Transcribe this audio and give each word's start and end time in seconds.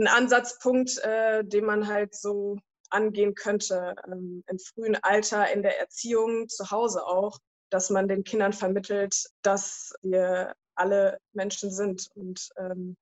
Ein 0.00 0.08
Ansatzpunkt, 0.08 0.96
äh, 1.04 1.44
den 1.44 1.66
man 1.66 1.86
halt 1.86 2.14
so 2.14 2.56
angehen 2.88 3.34
könnte 3.34 3.94
ähm, 4.06 4.42
im 4.46 4.58
frühen 4.58 4.96
Alter 5.02 5.52
in 5.52 5.62
der 5.62 5.78
Erziehung 5.78 6.48
zu 6.48 6.70
Hause 6.70 7.06
auch, 7.06 7.38
dass 7.70 7.90
man 7.90 8.08
den 8.08 8.24
Kindern 8.24 8.54
vermittelt, 8.54 9.26
dass 9.42 9.92
wir 10.00 10.54
alle 10.74 11.18
Menschen 11.32 11.70
sind 11.70 12.08
und 12.14 12.48
ähm, 12.56 12.96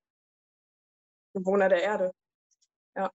Bewohner 1.33 1.69
der 1.69 1.83
Erde. 1.83 2.13
Ja. 2.97 3.13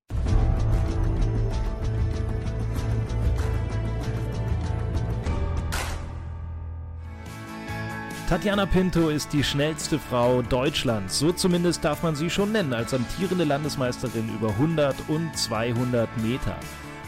Tatjana 8.29 8.65
Pinto 8.65 9.09
ist 9.09 9.33
die 9.33 9.43
schnellste 9.43 9.99
Frau 9.99 10.41
Deutschlands. 10.41 11.19
So 11.19 11.33
zumindest 11.33 11.83
darf 11.83 12.03
man 12.03 12.15
sie 12.15 12.29
schon 12.29 12.53
nennen, 12.53 12.73
als 12.73 12.93
amtierende 12.93 13.43
Landesmeisterin 13.43 14.29
über 14.33 14.49
100 14.51 14.95
und 15.09 15.37
200 15.37 16.07
Meter. 16.23 16.55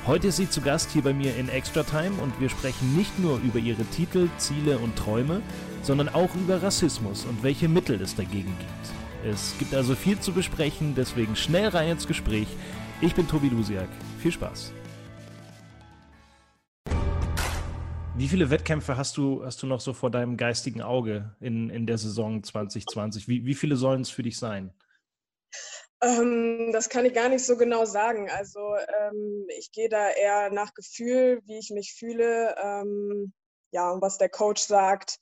Heute 0.05 0.27
ist 0.27 0.35
sie 0.35 0.49
zu 0.49 0.59
Gast 0.61 0.91
hier 0.91 1.03
bei 1.03 1.13
mir 1.13 1.35
in 1.37 1.47
Extra 1.47 1.83
Time 1.83 2.11
und 2.21 2.39
wir 2.41 2.49
sprechen 2.49 2.97
nicht 2.97 3.17
nur 3.17 3.39
über 3.39 3.59
ihre 3.59 3.85
Titel, 3.85 4.27
Ziele 4.37 4.77
und 4.77 4.97
Träume, 4.97 5.41
sondern 5.83 6.09
auch 6.09 6.35
über 6.35 6.61
Rassismus 6.61 7.23
und 7.25 7.41
welche 7.43 7.69
Mittel 7.69 7.99
es 8.01 8.15
dagegen 8.15 8.53
gibt. 8.59 9.33
Es 9.33 9.55
gibt 9.57 9.73
also 9.73 9.95
viel 9.95 10.19
zu 10.19 10.33
besprechen, 10.33 10.95
deswegen 10.95 11.37
schnell 11.37 11.69
rein 11.69 11.91
ins 11.91 12.07
Gespräch. 12.07 12.47
Ich 12.99 13.15
bin 13.15 13.27
Tobi 13.27 13.47
Lusiak. 13.47 13.89
Viel 14.19 14.33
Spaß. 14.33 14.73
Wie 18.17 18.29
viele 18.29 18.49
Wettkämpfe 18.49 18.95
hast 18.95 19.17
du, 19.17 19.43
hast 19.43 19.61
du 19.61 19.67
noch 19.67 19.81
so 19.81 19.93
vor 19.93 20.09
deinem 20.09 20.37
geistigen 20.37 20.81
Auge 20.81 21.35
in, 21.41 21.69
in 21.69 21.85
der 21.85 21.97
Saison 21.97 22.41
2020? 22.41 23.27
Wie, 23.27 23.45
wie 23.45 23.55
viele 23.55 23.75
sollen 23.75 24.03
es 24.03 24.09
für 24.09 24.23
dich 24.23 24.39
sein? 24.39 24.73
Ähm, 26.01 26.69
das 26.71 26.87
kann 26.87 27.05
ich 27.05 27.13
gar 27.13 27.27
nicht 27.27 27.45
so 27.45 27.57
genau 27.57 27.83
sagen. 27.83 28.29
Also 28.29 28.61
ähm, 28.77 29.45
ich 29.57 29.73
gehe 29.73 29.89
da 29.89 30.11
eher 30.11 30.49
nach 30.49 30.73
Gefühl, 30.73 31.41
wie 31.45 31.59
ich 31.59 31.71
mich 31.71 31.93
fühle. 31.93 32.55
Ähm, 32.57 33.33
ja, 33.71 33.91
und 33.91 34.01
was 34.01 34.17
der 34.17 34.29
Coach 34.29 34.61
sagt. 34.61 35.19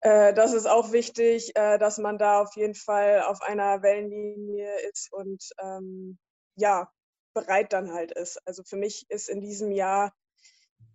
Äh, 0.00 0.34
das 0.34 0.54
ist 0.54 0.66
auch 0.66 0.90
wichtig, 0.90 1.54
äh, 1.54 1.78
dass 1.78 1.98
man 1.98 2.18
da 2.18 2.42
auf 2.42 2.56
jeden 2.56 2.74
Fall 2.74 3.22
auf 3.22 3.42
einer 3.42 3.82
Wellenlinie 3.82 4.72
ist 4.90 5.12
und 5.12 5.50
ähm, 5.62 6.18
ja, 6.56 6.90
bereit 7.32 7.72
dann 7.72 7.92
halt 7.92 8.10
ist. 8.10 8.44
Also 8.44 8.64
für 8.64 8.76
mich 8.76 9.08
ist 9.08 9.28
in 9.28 9.40
diesem 9.40 9.70
Jahr 9.70 10.12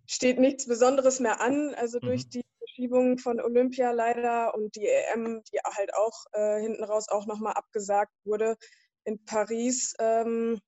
steht 0.06 0.38
nichts 0.38 0.66
Besonderes 0.66 1.20
mehr 1.20 1.40
an, 1.40 1.74
also 1.74 1.98
mhm. 2.00 2.06
durch 2.06 2.28
die 2.28 2.44
Verschiebung 2.58 3.18
von 3.18 3.40
Olympia 3.40 3.92
leider 3.92 4.54
und 4.54 4.74
die 4.76 4.88
EM, 4.88 5.42
die 5.52 5.58
halt 5.64 5.94
auch 5.94 6.24
äh, 6.32 6.60
hinten 6.60 6.84
raus 6.84 7.08
auch 7.08 7.26
nochmal 7.26 7.54
abgesagt 7.54 8.12
wurde 8.24 8.56
in 9.04 9.24
Paris. 9.24 9.94
Ähm, 9.98 10.60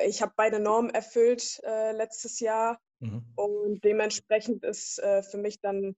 ich 0.00 0.22
habe 0.22 0.32
beide 0.36 0.60
Normen 0.60 0.90
erfüllt 0.90 1.60
äh, 1.64 1.92
letztes 1.92 2.40
Jahr 2.40 2.78
mhm. 3.00 3.24
und 3.36 3.84
dementsprechend 3.84 4.64
ist 4.64 4.98
äh, 5.00 5.22
für 5.22 5.38
mich 5.38 5.60
dann 5.60 5.96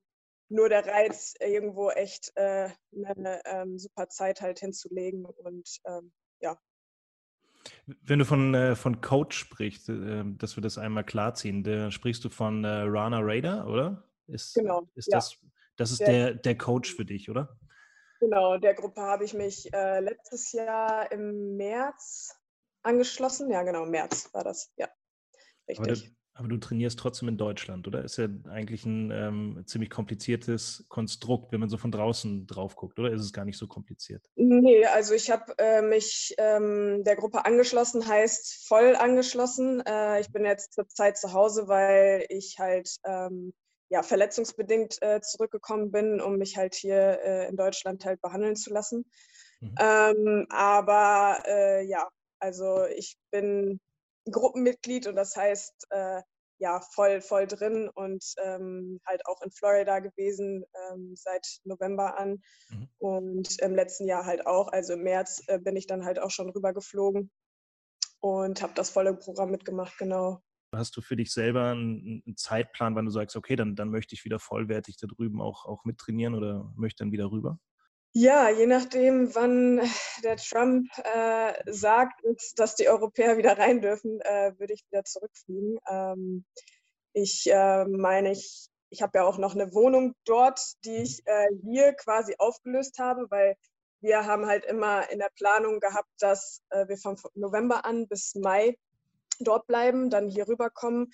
nur 0.49 0.69
der 0.69 0.87
Reiz, 0.87 1.34
irgendwo 1.38 1.91
echt 1.91 2.32
äh, 2.34 2.71
eine 2.93 3.41
ähm, 3.44 3.78
super 3.78 4.09
Zeit 4.09 4.41
halt 4.41 4.59
hinzulegen 4.59 5.25
und 5.25 5.81
ähm, 5.87 6.12
ja, 6.41 6.59
wenn 7.87 8.19
du 8.19 8.25
von, 8.25 8.54
äh, 8.54 8.76
von 8.76 9.00
Coach 9.00 9.38
sprichst, 9.38 9.88
äh, 9.88 10.25
dass 10.25 10.56
wir 10.56 10.62
das 10.62 10.78
einmal 10.78 11.04
klarziehen, 11.04 11.62
da 11.62 11.91
sprichst 11.91 12.25
du 12.25 12.28
von 12.28 12.65
äh, 12.65 12.82
Rana 12.87 13.21
Raider, 13.21 13.66
oder? 13.66 14.04
Ist, 14.26 14.54
genau. 14.54 14.88
Ist 14.94 15.09
ja. 15.10 15.19
das, 15.19 15.37
das 15.76 15.91
ist 15.93 16.00
der, 16.00 16.32
der, 16.32 16.34
der 16.34 16.59
Coach 16.59 16.94
für 16.94 17.04
dich, 17.04 17.31
oder? 17.31 17.59
Genau, 18.20 18.59
der 18.59 18.75
Gruppe 18.75 19.00
habe 19.00 19.25
ich 19.25 19.34
mich 19.34 19.72
äh, 19.72 20.00
letztes 20.00 20.53
Jahr 20.53 21.10
im 21.10 21.56
März 21.56 22.37
angeschlossen. 22.82 23.50
Ja, 23.50 23.62
genau, 23.62 23.87
März 23.87 24.32
war 24.34 24.44
das, 24.44 24.72
ja. 24.76 24.88
Richtig. 25.69 26.15
Aber 26.41 26.49
du 26.49 26.56
trainierst 26.56 26.99
trotzdem 26.99 27.28
in 27.28 27.37
Deutschland, 27.37 27.87
oder? 27.87 28.03
Ist 28.03 28.17
ja 28.17 28.27
eigentlich 28.49 28.87
ein 28.87 29.11
ähm, 29.11 29.62
ziemlich 29.67 29.91
kompliziertes 29.91 30.87
Konstrukt, 30.89 31.53
wenn 31.53 31.61
man 31.61 31.69
so 31.69 31.77
von 31.77 31.93
draußen 31.93 32.47
drauf 32.47 32.77
guckt, 32.77 32.99
oder 32.99 33.12
ist 33.12 33.21
es 33.21 33.34
gar 33.34 33.45
nicht 33.45 33.59
so 33.59 33.67
kompliziert? 33.67 34.25
Nee, 34.37 34.87
also 34.87 35.12
ich 35.12 35.31
habe 35.31 35.53
äh, 35.59 35.83
mich 35.83 36.34
ähm, 36.39 37.05
der 37.05 37.17
Gruppe 37.17 37.45
angeschlossen, 37.45 38.09
heißt 38.09 38.67
voll 38.67 38.97
angeschlossen. 38.97 39.83
Äh, 39.87 40.23
ich 40.23 40.33
bin 40.33 40.47
jetzt 40.47 40.73
zurzeit 40.73 41.19
zu 41.19 41.34
Hause, 41.34 41.69
weil 41.69 42.25
ich 42.31 42.59
halt 42.59 42.89
ähm, 43.05 43.53
ja, 43.91 44.03
verletzungsbedingt 44.03 44.97
äh, 45.03 45.21
zurückgekommen 45.21 45.93
bin, 45.93 46.23
um 46.23 46.39
mich 46.39 46.56
halt 46.56 46.75
hier 46.75 47.21
äh, 47.23 47.49
in 47.50 47.56
Deutschland 47.59 48.06
halt 48.06 48.23
behandeln 48.23 48.56
zu 48.56 48.73
lassen. 48.73 49.05
Mhm. 49.61 49.75
Ähm, 49.79 50.47
aber 50.49 51.43
äh, 51.47 51.84
ja, 51.84 52.09
also 52.39 52.87
ich 52.87 53.19
bin 53.31 53.79
Gruppenmitglied 54.31 55.06
und 55.06 55.17
das 55.17 55.37
heißt, 55.37 55.87
äh, 55.91 56.23
ja, 56.60 56.81
voll, 56.81 57.22
voll 57.22 57.47
drin 57.47 57.88
und 57.94 58.22
ähm, 58.44 59.00
halt 59.06 59.26
auch 59.26 59.41
in 59.41 59.50
Florida 59.50 59.98
gewesen 59.98 60.62
ähm, 60.93 61.15
seit 61.16 61.47
November 61.65 62.19
an 62.19 62.43
mhm. 62.69 62.88
und 62.98 63.59
im 63.60 63.75
letzten 63.75 64.06
Jahr 64.06 64.26
halt 64.26 64.47
auch. 64.47 64.69
Also 64.69 64.93
im 64.93 65.03
März 65.03 65.43
äh, 65.47 65.59
bin 65.59 65.75
ich 65.76 65.87
dann 65.87 66.04
halt 66.04 66.19
auch 66.19 66.31
schon 66.31 66.50
rübergeflogen 66.50 67.31
und 68.20 68.60
habe 68.60 68.75
das 68.75 68.91
volle 68.91 69.15
Programm 69.15 69.50
mitgemacht, 69.50 69.97
genau. 69.97 70.43
Hast 70.72 70.97
du 70.97 71.00
für 71.00 71.16
dich 71.16 71.32
selber 71.32 71.70
einen, 71.70 72.22
einen, 72.26 72.37
Zeitplan, 72.37 72.94
wann 72.94 73.06
du 73.06 73.10
sagst, 73.10 73.37
okay, 73.37 73.56
dann, 73.56 73.75
dann 73.75 73.88
möchte 73.88 74.15
ich 74.15 74.25
wieder 74.26 74.38
vollwertig 74.38 74.99
da 74.99 75.06
drüben 75.06 75.41
auch, 75.41 75.65
auch 75.65 75.84
mittrainieren 75.84 76.34
oder 76.34 76.72
möchte 76.76 77.03
dann 77.03 77.12
wieder 77.12 77.31
rüber? 77.31 77.59
Ja, 78.12 78.48
je 78.50 78.66
nachdem, 78.66 79.32
wann 79.37 79.81
der 80.25 80.37
Trump 80.37 80.88
äh, 81.04 81.53
sagt, 81.72 82.21
dass 82.56 82.75
die 82.75 82.88
Europäer 82.88 83.38
wieder 83.38 83.56
rein 83.56 83.81
dürfen, 83.81 84.21
äh, 84.22 84.53
würde 84.59 84.75
ich 84.75 84.84
wieder 84.91 85.04
zurückfliegen. 85.04 85.78
Ähm, 85.88 86.44
ich 87.12 87.49
äh, 87.50 87.84
meine, 87.84 88.32
ich, 88.32 88.69
ich 88.91 89.03
habe 89.03 89.19
ja 89.19 89.25
auch 89.25 89.38
noch 89.38 89.54
eine 89.54 89.72
Wohnung 89.75 90.15
dort, 90.25 90.60
die 90.84 90.97
ich 90.97 91.22
äh, 91.26 91.47
hier 91.62 91.93
quasi 91.93 92.34
aufgelöst 92.38 92.99
habe, 92.99 93.31
weil 93.31 93.56
wir 94.00 94.26
haben 94.26 94.47
halt 94.47 94.65
immer 94.65 95.09
in 95.10 95.20
der 95.20 95.31
Planung 95.37 95.78
gehabt, 95.78 96.10
dass 96.19 96.62
äh, 96.70 96.88
wir 96.88 96.97
von 96.97 97.16
November 97.34 97.84
an 97.84 98.09
bis 98.09 98.34
Mai 98.34 98.76
dort 99.38 99.69
bleiben, 99.69 100.10
dann 100.10 100.28
hier 100.28 100.49
rüberkommen, 100.49 101.12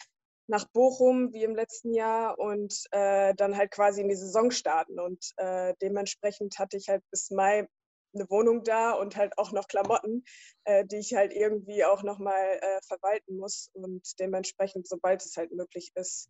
nach 0.48 0.66
Bochum 0.72 1.32
wie 1.32 1.44
im 1.44 1.56
letzten 1.56 1.92
Jahr 1.92 2.38
und 2.38 2.84
äh, 2.92 3.34
dann 3.34 3.56
halt 3.56 3.70
quasi 3.70 4.00
in 4.00 4.08
die 4.08 4.16
Saison 4.16 4.50
starten. 4.50 5.00
Und 5.00 5.32
äh, 5.36 5.74
dementsprechend 5.82 6.58
hatte 6.58 6.76
ich 6.76 6.88
halt 6.88 7.02
bis 7.10 7.30
Mai 7.30 7.68
eine 8.14 8.30
Wohnung 8.30 8.62
da 8.64 8.92
und 8.92 9.16
halt 9.16 9.36
auch 9.38 9.52
noch 9.52 9.68
Klamotten, 9.68 10.24
äh, 10.64 10.84
die 10.84 10.96
ich 10.96 11.14
halt 11.14 11.32
irgendwie 11.32 11.84
auch 11.84 12.02
nochmal 12.02 12.58
äh, 12.60 12.80
verwalten 12.86 13.36
muss. 13.36 13.70
Und 13.74 14.18
dementsprechend, 14.18 14.88
sobald 14.88 15.24
es 15.24 15.36
halt 15.36 15.52
möglich 15.52 15.90
ist, 15.94 16.28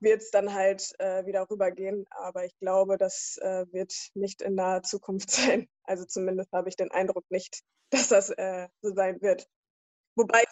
wird 0.00 0.22
es 0.22 0.30
dann 0.30 0.54
halt 0.54 0.92
äh, 0.98 1.24
wieder 1.26 1.48
rübergehen. 1.48 2.06
Aber 2.10 2.44
ich 2.44 2.56
glaube, 2.58 2.96
das 2.96 3.38
äh, 3.42 3.66
wird 3.72 3.92
nicht 4.14 4.42
in 4.42 4.54
naher 4.54 4.82
Zukunft 4.82 5.30
sein. 5.30 5.68
Also 5.84 6.04
zumindest 6.04 6.52
habe 6.52 6.68
ich 6.68 6.76
den 6.76 6.90
Eindruck 6.90 7.24
nicht, 7.30 7.62
dass 7.90 8.08
das 8.08 8.30
äh, 8.30 8.68
so 8.82 8.94
sein 8.94 9.20
wird. 9.20 9.46
Wobei 10.16 10.44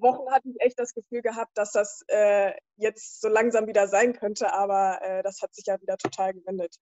Wochen 0.00 0.30
hatte 0.32 0.48
ich 0.48 0.60
echt 0.60 0.78
das 0.78 0.94
Gefühl 0.94 1.22
gehabt, 1.22 1.56
dass 1.56 1.72
das 1.72 2.04
äh, 2.08 2.52
jetzt 2.76 3.20
so 3.20 3.28
langsam 3.28 3.66
wieder 3.66 3.88
sein 3.88 4.12
könnte, 4.12 4.52
aber 4.52 4.98
äh, 5.02 5.22
das 5.22 5.42
hat 5.42 5.54
sich 5.54 5.66
ja 5.66 5.80
wieder 5.80 5.96
total 5.96 6.34
gewendet. 6.34 6.76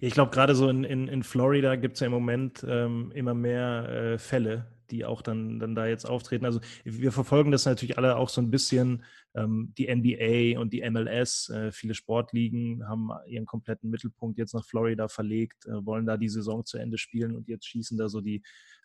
Ich 0.00 0.14
glaube, 0.14 0.30
gerade 0.30 0.54
so 0.54 0.68
in, 0.68 0.84
in, 0.84 1.08
in 1.08 1.22
Florida 1.22 1.76
gibt 1.76 1.94
es 1.94 2.00
ja 2.00 2.06
im 2.06 2.12
Moment 2.12 2.64
ähm, 2.68 3.12
immer 3.14 3.34
mehr 3.34 3.88
äh, 3.88 4.18
Fälle, 4.18 4.66
die 4.90 5.04
auch 5.04 5.22
dann, 5.22 5.60
dann 5.60 5.74
da 5.74 5.86
jetzt 5.86 6.04
auftreten. 6.04 6.44
Also 6.44 6.60
wir 6.84 7.12
verfolgen 7.12 7.52
das 7.52 7.66
natürlich 7.66 7.96
alle 7.96 8.16
auch 8.16 8.28
so 8.28 8.40
ein 8.40 8.50
bisschen. 8.50 9.04
Ähm, 9.34 9.72
die 9.78 9.86
NBA 9.86 10.60
und 10.60 10.72
die 10.72 10.88
MLS, 10.90 11.50
äh, 11.50 11.70
viele 11.70 11.94
Sportligen 11.94 12.88
haben 12.88 13.10
ihren 13.28 13.46
kompletten 13.46 13.88
Mittelpunkt 13.88 14.38
jetzt 14.38 14.54
nach 14.54 14.64
Florida 14.64 15.06
verlegt, 15.06 15.66
äh, 15.66 15.86
wollen 15.86 16.04
da 16.04 16.16
die 16.16 16.28
Saison 16.28 16.64
zu 16.64 16.78
Ende 16.78 16.98
spielen 16.98 17.36
und 17.36 17.46
jetzt 17.46 17.66
schießen 17.66 17.96
da 17.96 18.08
so 18.08 18.20
die 18.20 18.42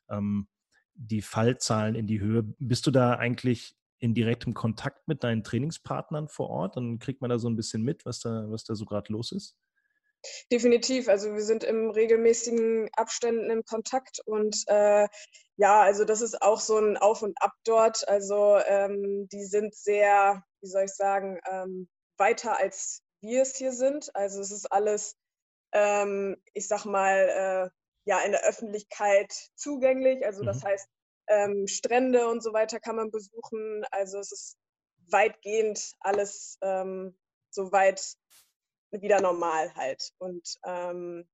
ähm, 0.09 0.47
die 0.95 1.21
Fallzahlen 1.21 1.95
in 1.95 2.07
die 2.07 2.19
Höhe. 2.19 2.43
Bist 2.59 2.87
du 2.87 2.91
da 2.91 3.13
eigentlich 3.13 3.75
in 3.99 4.13
direktem 4.13 4.53
Kontakt 4.53 5.07
mit 5.07 5.23
deinen 5.23 5.43
Trainingspartnern 5.43 6.27
vor 6.27 6.49
Ort? 6.49 6.77
Dann 6.77 6.99
kriegt 6.99 7.21
man 7.21 7.29
da 7.29 7.39
so 7.39 7.49
ein 7.49 7.55
bisschen 7.55 7.83
mit, 7.83 8.05
was 8.05 8.19
da, 8.19 8.45
was 8.49 8.63
da 8.63 8.75
so 8.75 8.85
gerade 8.85 9.11
los 9.11 9.31
ist? 9.31 9.55
definitiv. 10.51 11.07
Also 11.07 11.33
wir 11.33 11.41
sind 11.41 11.63
im 11.63 11.89
regelmäßigen 11.89 12.89
Abständen 12.95 13.49
im 13.49 13.63
Kontakt 13.63 14.19
und 14.25 14.63
äh, 14.67 15.07
ja, 15.57 15.81
also 15.81 16.05
das 16.05 16.21
ist 16.21 16.41
auch 16.41 16.59
so 16.59 16.77
ein 16.77 16.97
Auf 16.97 17.21
und 17.21 17.41
Ab 17.41 17.53
dort. 17.63 18.07
Also 18.07 18.57
ähm, 18.65 19.27
die 19.31 19.45
sind 19.45 19.75
sehr, 19.75 20.43
wie 20.61 20.67
soll 20.67 20.83
ich 20.85 20.93
sagen, 20.93 21.39
ähm, 21.49 21.87
weiter 22.17 22.57
als 22.59 23.01
wir 23.21 23.41
es 23.41 23.55
hier 23.55 23.71
sind. 23.71 24.13
Also 24.15 24.41
es 24.41 24.51
ist 24.51 24.71
alles, 24.71 25.15
ähm, 25.71 26.37
ich 26.53 26.67
sag 26.67 26.85
mal, 26.85 27.69
äh, 27.69 27.69
ja, 28.05 28.19
in 28.21 28.31
der 28.31 28.43
Öffentlichkeit 28.43 29.33
zugänglich. 29.55 30.25
Also 30.25 30.43
das 30.43 30.63
mhm. 30.63 30.67
heißt, 30.67 30.89
ähm, 31.27 31.67
Strände 31.67 32.27
und 32.27 32.41
so 32.41 32.53
weiter 32.53 32.79
kann 32.79 32.95
man 32.95 33.11
besuchen. 33.11 33.83
Also 33.91 34.19
es 34.19 34.31
ist 34.31 34.57
weitgehend 35.07 35.93
alles 35.99 36.57
ähm, 36.61 37.17
soweit 37.49 38.01
wieder 38.91 39.21
normal 39.21 39.73
halt. 39.75 40.11
Und 40.19 40.55
ähm, 40.65 41.27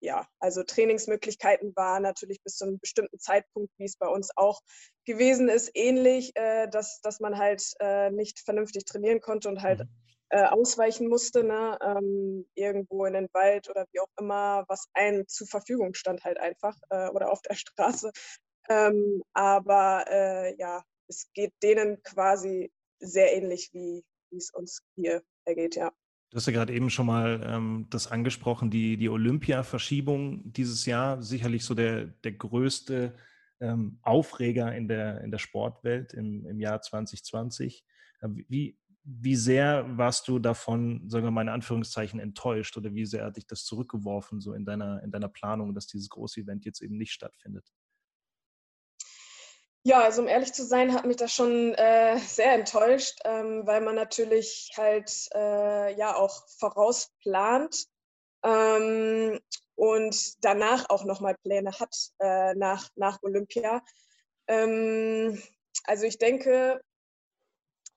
ja, 0.00 0.28
also 0.38 0.62
Trainingsmöglichkeiten 0.62 1.74
waren 1.74 2.02
natürlich 2.02 2.42
bis 2.42 2.56
zu 2.56 2.64
einem 2.64 2.78
bestimmten 2.78 3.18
Zeitpunkt, 3.18 3.72
wie 3.78 3.84
es 3.84 3.96
bei 3.96 4.06
uns 4.06 4.30
auch 4.36 4.60
gewesen 5.04 5.48
ist, 5.48 5.70
ähnlich, 5.74 6.36
äh, 6.36 6.68
dass, 6.68 7.00
dass 7.00 7.20
man 7.20 7.38
halt 7.38 7.62
äh, 7.80 8.10
nicht 8.10 8.40
vernünftig 8.40 8.84
trainieren 8.84 9.20
konnte 9.20 9.48
und 9.48 9.62
halt 9.62 9.80
mhm. 9.80 9.88
Äh, 10.30 10.44
ausweichen 10.44 11.08
musste, 11.08 11.44
ne? 11.44 11.78
ähm, 11.80 12.46
irgendwo 12.54 13.06
in 13.06 13.14
den 13.14 13.28
Wald 13.32 13.68
oder 13.70 13.86
wie 13.92 14.00
auch 14.00 14.10
immer, 14.18 14.64
was 14.68 14.88
einem 14.92 15.26
zur 15.26 15.46
Verfügung 15.46 15.94
stand 15.94 16.24
halt 16.24 16.38
einfach 16.38 16.76
äh, 16.90 17.08
oder 17.08 17.32
auf 17.32 17.40
der 17.42 17.54
Straße. 17.56 18.12
Ähm, 18.68 19.22
aber 19.32 20.04
äh, 20.08 20.56
ja, 20.58 20.82
es 21.08 21.30
geht 21.32 21.52
denen 21.62 22.02
quasi 22.02 22.70
sehr 23.00 23.34
ähnlich, 23.34 23.70
wie 23.72 24.04
es 24.36 24.50
uns 24.52 24.82
hier 24.94 25.22
ergeht, 25.46 25.76
ja. 25.76 25.90
Du 26.30 26.36
hast 26.36 26.46
ja 26.46 26.52
gerade 26.52 26.74
eben 26.74 26.90
schon 26.90 27.06
mal 27.06 27.40
ähm, 27.42 27.86
das 27.88 28.06
angesprochen, 28.06 28.70
die, 28.70 28.98
die 28.98 29.08
Olympia-Verschiebung 29.08 30.52
dieses 30.52 30.84
Jahr, 30.84 31.22
sicherlich 31.22 31.64
so 31.64 31.74
der, 31.74 32.04
der 32.04 32.32
größte 32.32 33.14
ähm, 33.60 33.98
Aufreger 34.02 34.74
in 34.74 34.88
der, 34.88 35.22
in 35.22 35.30
der 35.30 35.38
Sportwelt 35.38 36.12
im, 36.12 36.44
im 36.46 36.60
Jahr 36.60 36.82
2020. 36.82 37.82
Äh, 38.20 38.28
wie, 38.48 38.78
wie 39.10 39.36
sehr 39.36 39.86
warst 39.96 40.28
du 40.28 40.38
davon, 40.38 41.08
sagen 41.08 41.24
wir 41.24 41.30
mal 41.30 41.42
in 41.42 41.48
Anführungszeichen, 41.48 42.20
enttäuscht 42.20 42.76
oder 42.76 42.92
wie 42.92 43.06
sehr 43.06 43.24
hat 43.24 43.36
dich 43.36 43.46
das 43.46 43.64
zurückgeworfen, 43.64 44.40
so 44.40 44.52
in 44.52 44.66
deiner, 44.66 45.02
in 45.02 45.10
deiner 45.10 45.28
Planung, 45.28 45.74
dass 45.74 45.86
dieses 45.86 46.10
große 46.10 46.40
Event 46.40 46.66
jetzt 46.66 46.82
eben 46.82 46.98
nicht 46.98 47.12
stattfindet? 47.12 47.72
Ja, 49.82 50.02
also 50.02 50.20
um 50.20 50.28
ehrlich 50.28 50.52
zu 50.52 50.64
sein, 50.66 50.92
hat 50.92 51.06
mich 51.06 51.16
das 51.16 51.32
schon 51.32 51.72
äh, 51.74 52.18
sehr 52.26 52.52
enttäuscht, 52.52 53.18
ähm, 53.24 53.62
weil 53.64 53.80
man 53.80 53.94
natürlich 53.94 54.70
halt 54.76 55.10
äh, 55.34 55.96
ja 55.96 56.14
auch 56.14 56.46
vorausplant 56.58 57.86
ähm, 58.44 59.40
und 59.74 60.44
danach 60.44 60.90
auch 60.90 61.06
nochmal 61.06 61.34
Pläne 61.42 61.72
hat 61.72 61.96
äh, 62.18 62.54
nach, 62.56 62.88
nach 62.96 63.22
Olympia. 63.22 63.82
Ähm, 64.48 65.40
also 65.84 66.04
ich 66.04 66.18
denke, 66.18 66.82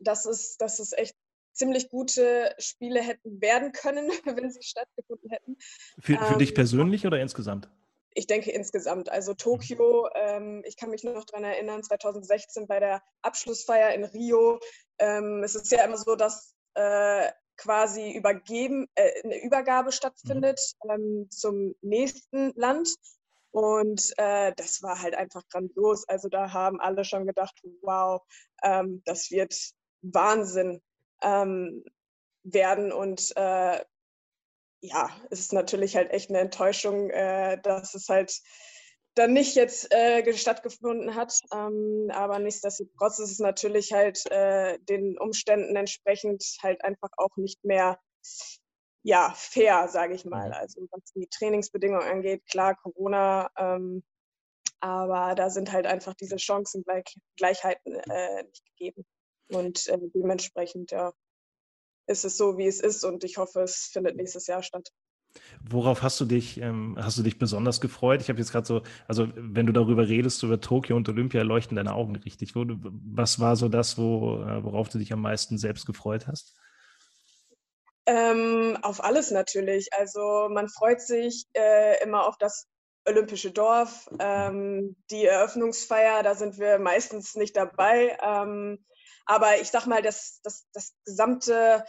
dass 0.02 0.26
es, 0.26 0.58
dass 0.58 0.80
es 0.80 0.94
echt 0.94 1.16
ziemlich 1.54 1.90
gute 1.90 2.56
Spiele 2.58 3.02
hätten 3.02 3.42
werden 3.42 3.72
können, 3.72 4.10
wenn 4.26 4.52
sie 4.52 4.64
stattgefunden 4.64 5.30
hätten. 5.30 5.58
Für, 6.00 6.18
für 6.18 6.38
dich 6.38 6.50
ähm, 6.50 6.56
persönlich 6.56 7.06
oder 7.06 7.20
insgesamt? 7.20 7.70
ich 8.14 8.28
denke 8.28 8.52
insgesamt. 8.52 9.10
Also 9.10 9.34
Tokio, 9.34 10.10
ähm, 10.16 10.64
ich 10.66 10.78
kann 10.78 10.90
mich 10.90 11.04
noch 11.04 11.26
daran 11.26 11.46
erinnern, 11.46 11.84
2016 11.84 12.68
bei 12.68 12.80
der 12.80 13.02
Abschlussfeier 13.22 13.94
in 13.94 14.04
Rio. 14.04 14.60
Ähm, 15.00 15.44
es 15.44 15.56
ist 15.56 15.72
ja 15.72 15.84
immer 15.84 15.98
so, 15.98 16.16
dass 16.16 16.54
äh, 16.74 17.32
quasi 17.58 18.12
übergeben, 18.12 18.88
äh, 18.96 19.24
eine 19.24 19.42
Übergabe 19.44 19.92
stattfindet 19.92 20.60
mhm. 20.84 20.92
ähm, 20.92 21.28
zum 21.30 21.76
nächsten 21.82 22.52
Land. 22.56 22.90
Und 23.52 24.14
äh, 24.18 24.54
das 24.56 24.82
war 24.82 25.02
halt 25.02 25.14
einfach 25.14 25.44
grandios. 25.50 26.08
Also 26.08 26.30
da 26.30 26.54
haben 26.54 26.80
alle 26.80 27.04
schon 27.04 27.28
gedacht, 27.28 27.60
wow, 27.82 28.22
ähm, 28.64 29.02
das 29.06 29.30
wird 29.30 29.54
Wahnsinn 30.02 30.82
ähm, 31.22 31.84
werden. 32.44 32.92
Und 32.92 33.32
äh, 33.36 33.84
ja, 34.82 35.10
es 35.30 35.40
ist 35.40 35.54
natürlich 35.54 35.96
halt 35.96 36.12
echt 36.12 36.30
eine 36.30 36.40
Enttäuschung, 36.40 37.10
äh, 37.10 37.60
dass 37.62 37.94
es 37.94 38.10
halt 38.10 38.42
dann 39.16 39.34
nicht 39.34 39.56
jetzt 39.56 39.92
äh, 39.92 40.34
stattgefunden 40.34 41.16
hat. 41.16 41.34
Ähm, 41.54 42.10
aber 42.14 42.40
nichtsdestotrotz 42.40 43.20
ist 43.20 43.32
es 43.32 43.40
natürlich 43.40 43.92
halt 43.92 44.26
äh, 44.32 44.80
den 44.80 45.18
Umständen 45.18 45.76
entsprechend 45.76 46.44
halt 46.64 46.84
einfach 46.84 47.10
auch 47.18 47.36
nicht 47.36 47.64
mehr 47.64 48.00
ja, 49.04 49.34
fair, 49.36 49.88
sage 49.88 50.14
ich 50.14 50.26
mal. 50.26 50.54
Also 50.54 50.88
was 50.92 51.12
die 51.16 51.28
Trainingsbedingungen 51.28 52.08
angeht, 52.08 52.46
klar, 52.46 52.76
Corona, 52.76 53.50
ähm, 53.58 54.04
aber 54.80 55.36
da 55.36 55.50
sind 55.50 55.72
halt 55.72 55.86
einfach 55.86 56.14
diese 56.16 56.38
Chancengleichheiten 56.40 57.96
äh, 57.96 58.44
nicht 58.44 58.66
gegeben. 58.66 59.06
Und 59.52 59.88
äh, 59.88 59.98
dementsprechend, 60.14 60.92
ja, 60.92 61.14
ist 62.08 62.26
es 62.26 62.38
so, 62.38 62.58
wie 62.58 62.68
es 62.68 62.80
ist 62.80 63.04
und 63.04 63.24
ich 63.24 63.38
hoffe, 63.38 63.62
es 63.62 63.90
findet 63.92 64.16
nächstes 64.16 64.48
Jahr 64.48 64.64
statt. 64.64 64.92
Worauf 65.64 66.02
hast 66.02 66.20
du 66.20 66.26
dich, 66.26 66.60
ähm, 66.60 66.98
hast 67.00 67.18
du 67.18 67.24
dich 67.24 67.40
besonders 67.40 67.80
gefreut? 67.80 68.22
Ich 68.22 68.30
habe 68.30 68.40
jetzt 68.40 68.52
gerade 68.52 68.68
so, 68.68 68.82
also 69.08 69.30
wenn 69.36 69.66
du 69.66 69.72
darüber 69.72 70.08
redest, 70.08 70.44
über 70.44 70.60
Tokio 70.60 70.98
und 70.98 71.08
Olympia, 71.08 71.44
leuchten 71.44 71.78
deine 71.78 71.94
Augen 71.94 72.16
richtig. 72.18 72.56
Wo, 72.56 72.66
was 72.68 73.40
war 73.40 73.56
so 73.56 73.70
das, 73.70 73.98
wo, 73.98 74.42
äh, 74.42 74.64
worauf 74.64 74.90
du 74.90 74.98
dich 74.98 75.14
am 75.14 75.22
meisten 75.22 75.58
selbst 75.58 75.86
gefreut 75.86 76.28
hast? 76.28 76.56
Ähm, 78.06 78.78
auf 78.82 79.04
alles 79.04 79.32
natürlich. 79.32 79.88
Also 79.94 80.50
man 80.52 80.68
freut 80.68 81.02
sich 81.02 81.46
äh, 81.54 82.04
immer 82.04 82.28
auf 82.28 82.38
das 82.38 82.68
Olympische 83.06 83.52
Dorf, 83.52 84.10
ähm, 84.20 84.96
die 85.10 85.26
Eröffnungsfeier, 85.26 86.22
da 86.22 86.36
sind 86.36 86.60
wir 86.60 86.78
meistens 86.78 87.36
nicht 87.36 87.56
dabei. 87.56 88.18
Ähm, 88.22 88.84
aber 89.32 89.62
ich 89.62 89.70
sag 89.70 89.86
mal, 89.86 90.02
das, 90.02 90.42
das, 90.44 90.68
das 90.74 90.94
gesamte 91.06 91.86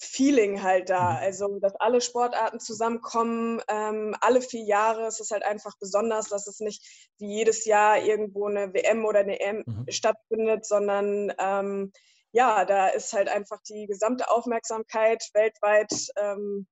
Feeling 0.00 0.62
halt 0.62 0.90
da. 0.90 1.10
Mhm. 1.10 1.16
Also, 1.16 1.58
dass 1.58 1.74
alle 1.74 2.00
Sportarten 2.00 2.60
zusammenkommen, 2.60 3.60
ähm, 3.68 4.14
alle 4.20 4.40
vier 4.40 4.62
Jahre. 4.62 5.06
Es 5.06 5.18
ist 5.18 5.32
halt 5.32 5.44
einfach 5.44 5.76
besonders, 5.80 6.28
dass 6.28 6.46
es 6.46 6.60
nicht 6.60 6.86
wie 7.18 7.34
jedes 7.34 7.64
Jahr 7.64 7.98
irgendwo 7.98 8.46
eine 8.46 8.72
WM 8.72 9.04
oder 9.04 9.20
eine 9.20 9.40
EM 9.40 9.64
mhm. 9.66 9.86
stattfindet, 9.88 10.66
sondern 10.66 11.32
ähm, 11.40 11.92
ja, 12.30 12.64
da 12.64 12.88
ist 12.88 13.12
halt 13.12 13.28
einfach 13.28 13.60
die 13.68 13.86
gesamte 13.86 14.30
Aufmerksamkeit 14.30 15.24
weltweit 15.32 15.92
ähm, 16.16 16.68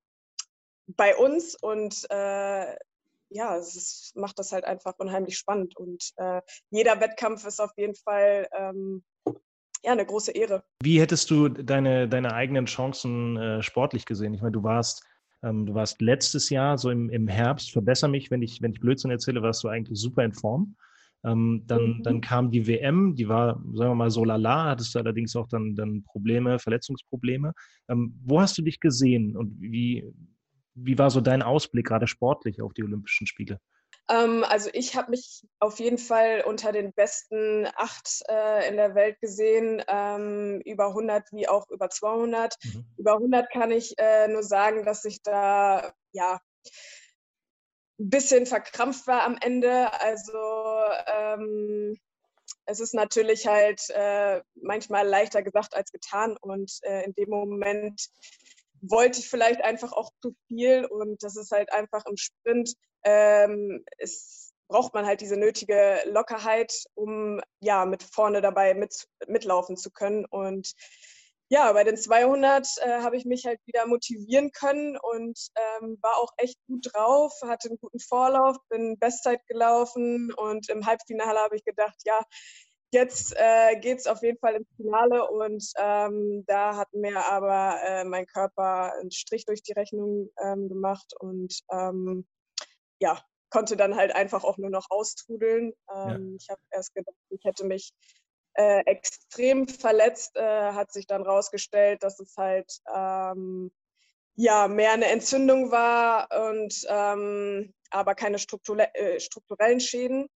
bei 0.86 1.16
uns 1.16 1.56
und 1.60 2.06
äh, 2.10 2.76
ja, 3.30 3.56
es 3.56 3.74
ist, 3.74 4.12
macht 4.14 4.38
das 4.38 4.52
halt 4.52 4.64
einfach 4.64 4.94
unheimlich 4.98 5.36
spannend 5.36 5.76
und 5.76 6.12
äh, 6.16 6.42
jeder 6.70 7.00
Wettkampf 7.00 7.44
ist 7.44 7.60
auf 7.60 7.72
jeden 7.76 7.96
Fall 7.96 8.48
ähm, 8.52 9.02
ja, 9.86 9.92
eine 9.92 10.04
große 10.04 10.32
Ehre. 10.32 10.64
Wie 10.82 11.00
hättest 11.00 11.30
du 11.30 11.48
deine, 11.48 12.08
deine 12.08 12.34
eigenen 12.34 12.66
Chancen 12.66 13.36
äh, 13.36 13.62
sportlich 13.62 14.04
gesehen? 14.04 14.34
Ich 14.34 14.42
meine, 14.42 14.52
du 14.52 14.64
warst, 14.64 15.04
ähm, 15.44 15.64
du 15.64 15.74
warst 15.74 16.02
letztes 16.02 16.50
Jahr, 16.50 16.76
so 16.76 16.90
im, 16.90 17.08
im 17.08 17.28
Herbst, 17.28 17.70
verbessere 17.70 18.10
mich, 18.10 18.30
wenn 18.32 18.42
ich, 18.42 18.60
wenn 18.60 18.72
ich 18.72 18.80
Blödsinn 18.80 19.12
erzähle, 19.12 19.42
warst 19.42 19.62
du 19.62 19.68
eigentlich 19.68 20.00
super 20.00 20.24
in 20.24 20.32
Form. 20.32 20.74
Ähm, 21.24 21.62
dann, 21.66 21.98
mhm. 21.98 22.02
dann 22.02 22.20
kam 22.20 22.50
die 22.50 22.66
WM, 22.66 23.14
die 23.14 23.28
war, 23.28 23.62
sagen 23.74 23.92
wir 23.92 23.94
mal, 23.94 24.10
so 24.10 24.24
lala, 24.24 24.70
hattest 24.70 24.94
du 24.94 24.98
allerdings 24.98 25.36
auch 25.36 25.46
dann, 25.46 25.76
dann 25.76 26.02
Probleme, 26.02 26.58
Verletzungsprobleme. 26.58 27.52
Ähm, 27.88 28.18
wo 28.24 28.40
hast 28.40 28.58
du 28.58 28.62
dich 28.62 28.80
gesehen 28.80 29.36
und 29.36 29.60
wie, 29.60 30.12
wie 30.74 30.98
war 30.98 31.10
so 31.10 31.20
dein 31.20 31.42
Ausblick 31.42 31.86
gerade 31.86 32.08
sportlich 32.08 32.60
auf 32.60 32.74
die 32.74 32.82
Olympischen 32.82 33.28
Spiele? 33.28 33.60
Ähm, 34.08 34.44
also 34.44 34.70
ich 34.72 34.94
habe 34.94 35.10
mich 35.10 35.42
auf 35.58 35.80
jeden 35.80 35.98
Fall 35.98 36.42
unter 36.46 36.72
den 36.72 36.92
besten 36.92 37.66
acht 37.74 38.22
äh, 38.28 38.68
in 38.68 38.76
der 38.76 38.94
Welt 38.94 39.20
gesehen, 39.20 39.82
ähm, 39.88 40.60
über 40.64 40.88
100 40.88 41.32
wie 41.32 41.48
auch 41.48 41.68
über 41.70 41.90
200. 41.90 42.56
Mhm. 42.62 42.86
Über 42.98 43.14
100 43.14 43.50
kann 43.50 43.70
ich 43.70 43.98
äh, 43.98 44.28
nur 44.28 44.42
sagen, 44.42 44.84
dass 44.84 45.04
ich 45.04 45.22
da 45.22 45.92
ja 46.12 46.40
ein 47.98 48.10
bisschen 48.10 48.46
verkrampft 48.46 49.06
war 49.06 49.24
am 49.24 49.38
Ende. 49.40 49.92
Also 50.00 50.38
ähm, 51.06 51.98
es 52.66 52.80
ist 52.80 52.94
natürlich 52.94 53.46
halt 53.46 53.80
äh, 53.90 54.40
manchmal 54.54 55.06
leichter 55.06 55.42
gesagt 55.42 55.74
als 55.74 55.90
getan 55.90 56.36
und 56.40 56.78
äh, 56.82 57.04
in 57.04 57.14
dem 57.14 57.30
Moment 57.30 58.08
wollte 58.82 59.18
ich 59.18 59.28
vielleicht 59.28 59.64
einfach 59.64 59.92
auch 59.92 60.10
zu 60.20 60.34
viel 60.46 60.84
und 60.84 61.22
das 61.22 61.36
ist 61.36 61.50
halt 61.50 61.72
einfach 61.72 62.04
im 62.06 62.16
Sprint 62.16 62.74
ähm, 63.06 63.84
es 63.98 64.52
braucht 64.68 64.94
man 64.94 65.06
halt 65.06 65.20
diese 65.20 65.36
nötige 65.36 66.00
Lockerheit, 66.06 66.72
um 66.94 67.40
ja 67.60 67.86
mit 67.86 68.02
vorne 68.02 68.40
dabei 68.40 68.74
mit, 68.74 69.06
mitlaufen 69.28 69.76
zu 69.76 69.90
können. 69.90 70.24
Und 70.26 70.72
ja, 71.48 71.72
bei 71.72 71.84
den 71.84 71.96
200 71.96 72.66
äh, 72.78 73.02
habe 73.02 73.16
ich 73.16 73.24
mich 73.24 73.46
halt 73.46 73.60
wieder 73.66 73.86
motivieren 73.86 74.50
können 74.50 74.96
und 74.96 75.38
ähm, 75.54 75.96
war 76.02 76.18
auch 76.18 76.32
echt 76.38 76.58
gut 76.66 76.92
drauf, 76.92 77.32
hatte 77.44 77.68
einen 77.68 77.78
guten 77.78 78.00
Vorlauf, 78.00 78.56
bin 78.68 78.98
Bestzeit 78.98 79.46
gelaufen 79.46 80.32
und 80.32 80.68
im 80.68 80.84
Halbfinale 80.84 81.38
habe 81.38 81.54
ich 81.54 81.64
gedacht, 81.64 81.96
ja, 82.04 82.20
jetzt 82.90 83.34
äh, 83.36 83.78
geht 83.78 83.98
es 83.98 84.08
auf 84.08 84.22
jeden 84.22 84.38
Fall 84.38 84.56
ins 84.56 84.68
Finale 84.76 85.28
und 85.28 85.64
ähm, 85.78 86.44
da 86.48 86.76
hat 86.76 86.92
mir 86.92 87.24
aber 87.26 87.80
äh, 87.84 88.04
mein 88.04 88.26
Körper 88.26 88.92
einen 88.94 89.12
Strich 89.12 89.44
durch 89.44 89.62
die 89.62 89.72
Rechnung 89.74 90.30
ähm, 90.42 90.68
gemacht 90.68 91.14
und 91.20 91.60
ähm, 91.70 92.26
ja, 93.00 93.20
konnte 93.50 93.76
dann 93.76 93.96
halt 93.96 94.14
einfach 94.14 94.44
auch 94.44 94.58
nur 94.58 94.70
noch 94.70 94.86
austrudeln. 94.90 95.72
Ja. 95.88 96.14
Ähm, 96.14 96.36
ich 96.40 96.48
habe 96.48 96.60
erst 96.70 96.94
gedacht, 96.94 97.16
ich 97.30 97.44
hätte 97.44 97.64
mich 97.64 97.92
äh, 98.54 98.80
extrem 98.86 99.68
verletzt, 99.68 100.36
äh, 100.36 100.72
hat 100.72 100.92
sich 100.92 101.06
dann 101.06 101.22
rausgestellt, 101.22 102.02
dass 102.02 102.18
es 102.20 102.36
halt 102.36 102.70
ähm, 102.94 103.70
ja 104.34 104.68
mehr 104.68 104.92
eine 104.92 105.06
Entzündung 105.06 105.70
war 105.70 106.28
und 106.50 106.74
ähm, 106.88 107.72
aber 107.90 108.14
keine 108.14 108.36
äh, 108.36 109.20
strukturellen 109.20 109.80
Schäden. 109.80 110.26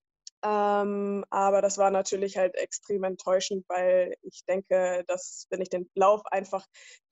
Ähm, 0.43 1.23
aber 1.29 1.61
das 1.61 1.77
war 1.77 1.91
natürlich 1.91 2.37
halt 2.37 2.55
extrem 2.55 3.03
enttäuschend, 3.03 3.63
weil 3.67 4.15
ich 4.23 4.43
denke, 4.47 5.03
dass 5.07 5.45
wenn 5.51 5.61
ich 5.61 5.69
den 5.69 5.89
Lauf 5.93 6.25
einfach 6.25 6.65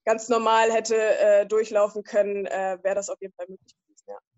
ganz 0.06 0.30
normal 0.30 0.72
hätte 0.72 0.96
äh, 0.96 1.46
durchlaufen 1.46 2.04
können, 2.04 2.48
äh, 2.48 2.80
wäre 2.82 2.96
das 2.96 3.10
auf 3.10 3.22
jeden 3.22 3.34
Fall 3.36 3.46
möglich. 3.48 3.76
Ja. 3.88 3.89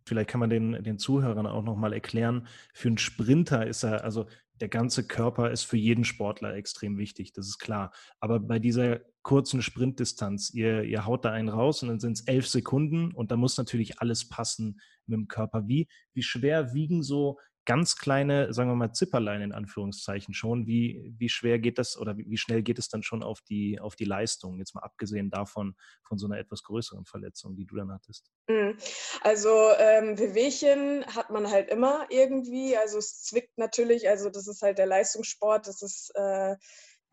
Vielleicht 0.05 0.29
kann 0.29 0.39
man 0.39 0.49
den, 0.49 0.83
den 0.83 0.97
Zuhörern 0.97 1.47
auch 1.47 1.63
nochmal 1.63 1.93
erklären, 1.93 2.47
für 2.73 2.87
einen 2.87 2.97
Sprinter 2.97 3.65
ist 3.67 3.83
er, 3.83 4.03
also 4.03 4.27
der 4.61 4.69
ganze 4.69 5.07
Körper 5.07 5.51
ist 5.51 5.63
für 5.63 5.77
jeden 5.77 6.03
Sportler 6.03 6.55
extrem 6.55 6.97
wichtig, 6.97 7.33
das 7.33 7.47
ist 7.47 7.59
klar. 7.59 7.91
Aber 8.19 8.39
bei 8.39 8.59
dieser 8.59 9.01
kurzen 9.23 9.61
Sprintdistanz, 9.61 10.51
ihr, 10.53 10.83
ihr 10.83 11.05
haut 11.05 11.25
da 11.25 11.31
einen 11.31 11.49
raus 11.49 11.83
und 11.83 11.89
dann 11.89 11.99
sind 11.99 12.13
es 12.13 12.27
elf 12.27 12.47
Sekunden 12.47 13.11
und 13.11 13.31
da 13.31 13.37
muss 13.37 13.57
natürlich 13.57 13.99
alles 13.99 14.29
passen 14.29 14.79
mit 15.05 15.17
dem 15.17 15.27
Körper. 15.27 15.67
Wie, 15.67 15.87
wie 16.13 16.23
schwer 16.23 16.73
wiegen 16.73 17.03
so 17.03 17.39
ganz 17.65 17.95
kleine, 17.95 18.53
sagen 18.53 18.69
wir 18.69 18.75
mal, 18.75 18.91
Zipperlein 18.91 19.41
in 19.41 19.51
Anführungszeichen 19.51 20.33
schon. 20.33 20.65
Wie, 20.65 21.13
wie 21.17 21.29
schwer 21.29 21.59
geht 21.59 21.77
das 21.77 21.97
oder 21.97 22.17
wie, 22.17 22.37
schnell 22.37 22.63
geht 22.63 22.79
es 22.79 22.89
dann 22.89 23.03
schon 23.03 23.23
auf 23.23 23.41
die, 23.41 23.79
auf 23.79 23.95
die 23.95 24.05
Leistung? 24.05 24.57
Jetzt 24.57 24.73
mal 24.73 24.81
abgesehen 24.81 25.29
davon, 25.29 25.75
von 26.03 26.17
so 26.17 26.27
einer 26.27 26.39
etwas 26.39 26.63
größeren 26.63 27.05
Verletzung, 27.05 27.55
die 27.55 27.65
du 27.65 27.75
dann 27.75 27.91
hattest. 27.91 28.31
Mhm. 28.47 28.77
Also 29.21 29.49
ähm, 29.77 30.17
Wehwehchen 30.17 31.05
hat 31.05 31.29
man 31.29 31.49
halt 31.49 31.69
immer 31.69 32.07
irgendwie. 32.09 32.75
Also 32.77 32.97
es 32.97 33.21
zwickt 33.23 33.57
natürlich, 33.57 34.09
also 34.09 34.29
das 34.29 34.47
ist 34.47 34.61
halt 34.61 34.77
der 34.77 34.87
Leistungssport, 34.87 35.67
das 35.67 35.81
ist 35.81 36.11
äh, 36.15 36.55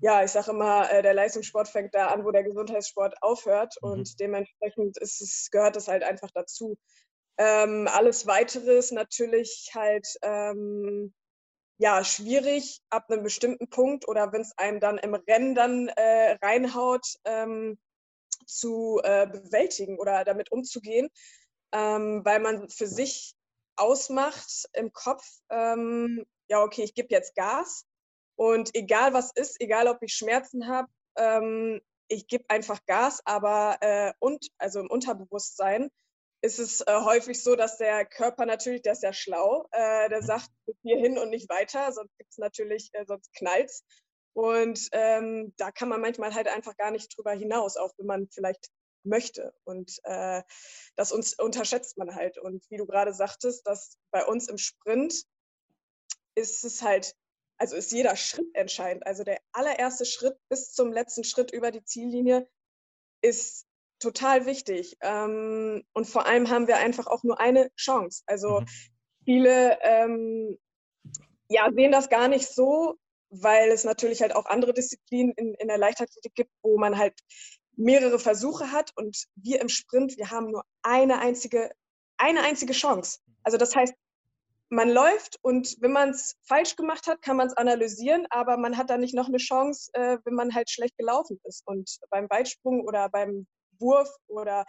ja, 0.00 0.22
ich 0.22 0.30
sage 0.30 0.52
immer, 0.52 0.90
äh, 0.92 1.02
der 1.02 1.14
Leistungssport 1.14 1.68
fängt 1.68 1.94
da 1.94 2.06
an, 2.06 2.24
wo 2.24 2.30
der 2.30 2.44
Gesundheitssport 2.44 3.16
aufhört 3.20 3.74
mhm. 3.82 3.90
und 3.90 4.20
dementsprechend 4.20 4.96
ist 4.98 5.20
es, 5.20 5.48
gehört 5.50 5.76
es 5.76 5.88
halt 5.88 6.04
einfach 6.04 6.30
dazu. 6.32 6.78
Ähm, 7.38 7.88
alles 7.88 8.26
weitere 8.26 8.76
ist 8.76 8.92
natürlich 8.92 9.70
halt 9.72 10.06
ähm, 10.22 11.14
ja 11.78 12.02
schwierig 12.02 12.80
ab 12.90 13.08
einem 13.08 13.22
bestimmten 13.22 13.68
Punkt 13.68 14.08
oder 14.08 14.32
wenn 14.32 14.40
es 14.40 14.58
einem 14.58 14.80
dann 14.80 14.98
im 14.98 15.14
Rennen 15.14 15.54
dann 15.54 15.88
äh, 15.88 16.36
reinhaut, 16.42 17.06
ähm, 17.24 17.78
zu 18.46 19.00
äh, 19.04 19.26
bewältigen 19.26 19.98
oder 19.98 20.24
damit 20.24 20.50
umzugehen, 20.50 21.08
ähm, 21.72 22.24
weil 22.24 22.40
man 22.40 22.68
für 22.68 22.86
sich 22.86 23.34
ausmacht 23.76 24.68
im 24.72 24.92
Kopf, 24.92 25.24
ähm, 25.50 26.24
ja 26.48 26.62
okay, 26.62 26.82
ich 26.82 26.94
gebe 26.94 27.08
jetzt 27.10 27.36
Gas 27.36 27.84
und 28.36 28.74
egal 28.74 29.12
was 29.12 29.30
ist, 29.32 29.60
egal 29.60 29.86
ob 29.86 30.02
ich 30.02 30.14
Schmerzen 30.14 30.66
habe, 30.66 30.88
ähm, 31.16 31.80
ich 32.08 32.26
gebe 32.26 32.44
einfach 32.48 32.84
Gas, 32.86 33.20
aber 33.24 33.76
äh, 33.80 34.12
und 34.18 34.48
also 34.58 34.80
im 34.80 34.90
Unterbewusstsein 34.90 35.90
ist 36.40 36.58
es 36.58 36.80
äh, 36.82 37.00
häufig 37.00 37.42
so, 37.42 37.56
dass 37.56 37.78
der 37.78 38.04
Körper 38.04 38.46
natürlich, 38.46 38.82
der 38.82 38.92
ist 38.92 39.02
ja 39.02 39.12
schlau, 39.12 39.66
äh, 39.72 40.08
der 40.08 40.22
mhm. 40.22 40.26
sagt 40.26 40.50
bis 40.66 40.76
hierhin 40.82 41.18
und 41.18 41.30
nicht 41.30 41.48
weiter, 41.48 41.92
sonst 41.92 42.16
gibt 42.18 42.30
es 42.30 42.38
natürlich, 42.38 42.90
äh, 42.92 43.04
sonst 43.06 43.32
knallt's. 43.34 43.84
Und 44.34 44.88
ähm, 44.92 45.52
da 45.56 45.72
kann 45.72 45.88
man 45.88 46.00
manchmal 46.00 46.32
halt 46.32 46.46
einfach 46.46 46.76
gar 46.76 46.92
nicht 46.92 47.16
drüber 47.16 47.32
hinaus, 47.32 47.76
auch 47.76 47.92
wenn 47.98 48.06
man 48.06 48.28
vielleicht 48.30 48.68
möchte. 49.02 49.52
Und 49.64 49.98
äh, 50.04 50.42
das 50.96 51.10
uns 51.10 51.36
unterschätzt 51.38 51.98
man 51.98 52.14
halt. 52.14 52.38
Und 52.38 52.64
wie 52.70 52.76
du 52.76 52.86
gerade 52.86 53.12
sagtest, 53.12 53.66
dass 53.66 53.96
bei 54.12 54.24
uns 54.24 54.48
im 54.48 54.58
Sprint 54.58 55.24
ist 56.36 56.64
es 56.64 56.82
halt, 56.82 57.16
also 57.56 57.74
ist 57.74 57.90
jeder 57.90 58.14
Schritt 58.14 58.46
entscheidend. 58.54 59.06
Also 59.06 59.24
der 59.24 59.40
allererste 59.52 60.04
Schritt 60.04 60.36
bis 60.48 60.72
zum 60.72 60.92
letzten 60.92 61.24
Schritt 61.24 61.50
über 61.50 61.72
die 61.72 61.82
Ziellinie 61.82 62.48
ist 63.22 63.67
total 63.98 64.46
wichtig. 64.46 64.96
Ähm, 65.00 65.84
und 65.92 66.06
vor 66.06 66.26
allem 66.26 66.50
haben 66.50 66.66
wir 66.66 66.76
einfach 66.76 67.06
auch 67.06 67.22
nur 67.22 67.40
eine 67.40 67.70
Chance. 67.76 68.22
Also 68.26 68.60
mhm. 68.60 68.66
viele 69.24 69.78
ähm, 69.82 70.58
ja, 71.48 71.70
sehen 71.72 71.92
das 71.92 72.08
gar 72.08 72.28
nicht 72.28 72.48
so, 72.48 72.96
weil 73.30 73.70
es 73.70 73.84
natürlich 73.84 74.22
halt 74.22 74.34
auch 74.34 74.46
andere 74.46 74.72
Disziplinen 74.72 75.32
in, 75.32 75.54
in 75.54 75.68
der 75.68 75.78
Leichtathletik 75.78 76.34
gibt, 76.34 76.50
wo 76.62 76.78
man 76.78 76.98
halt 76.98 77.14
mehrere 77.76 78.18
Versuche 78.18 78.72
hat. 78.72 78.92
Und 78.96 79.26
wir 79.36 79.60
im 79.60 79.68
Sprint, 79.68 80.16
wir 80.16 80.30
haben 80.30 80.50
nur 80.50 80.64
eine 80.82 81.18
einzige, 81.20 81.70
eine 82.16 82.42
einzige 82.42 82.72
Chance. 82.72 83.20
Also 83.42 83.56
das 83.56 83.74
heißt, 83.74 83.94
man 84.70 84.90
läuft 84.90 85.38
und 85.40 85.76
wenn 85.80 85.92
man 85.92 86.10
es 86.10 86.36
falsch 86.42 86.76
gemacht 86.76 87.06
hat, 87.06 87.22
kann 87.22 87.38
man 87.38 87.46
es 87.46 87.56
analysieren, 87.56 88.26
aber 88.28 88.58
man 88.58 88.76
hat 88.76 88.90
da 88.90 88.98
nicht 88.98 89.14
noch 89.14 89.28
eine 89.28 89.38
Chance, 89.38 89.90
äh, 89.94 90.18
wenn 90.24 90.34
man 90.34 90.54
halt 90.54 90.68
schlecht 90.68 90.98
gelaufen 90.98 91.40
ist. 91.44 91.66
Und 91.66 91.98
beim 92.10 92.28
Weitsprung 92.28 92.82
oder 92.82 93.08
beim 93.08 93.46
Wurf 93.80 94.08
oder 94.26 94.64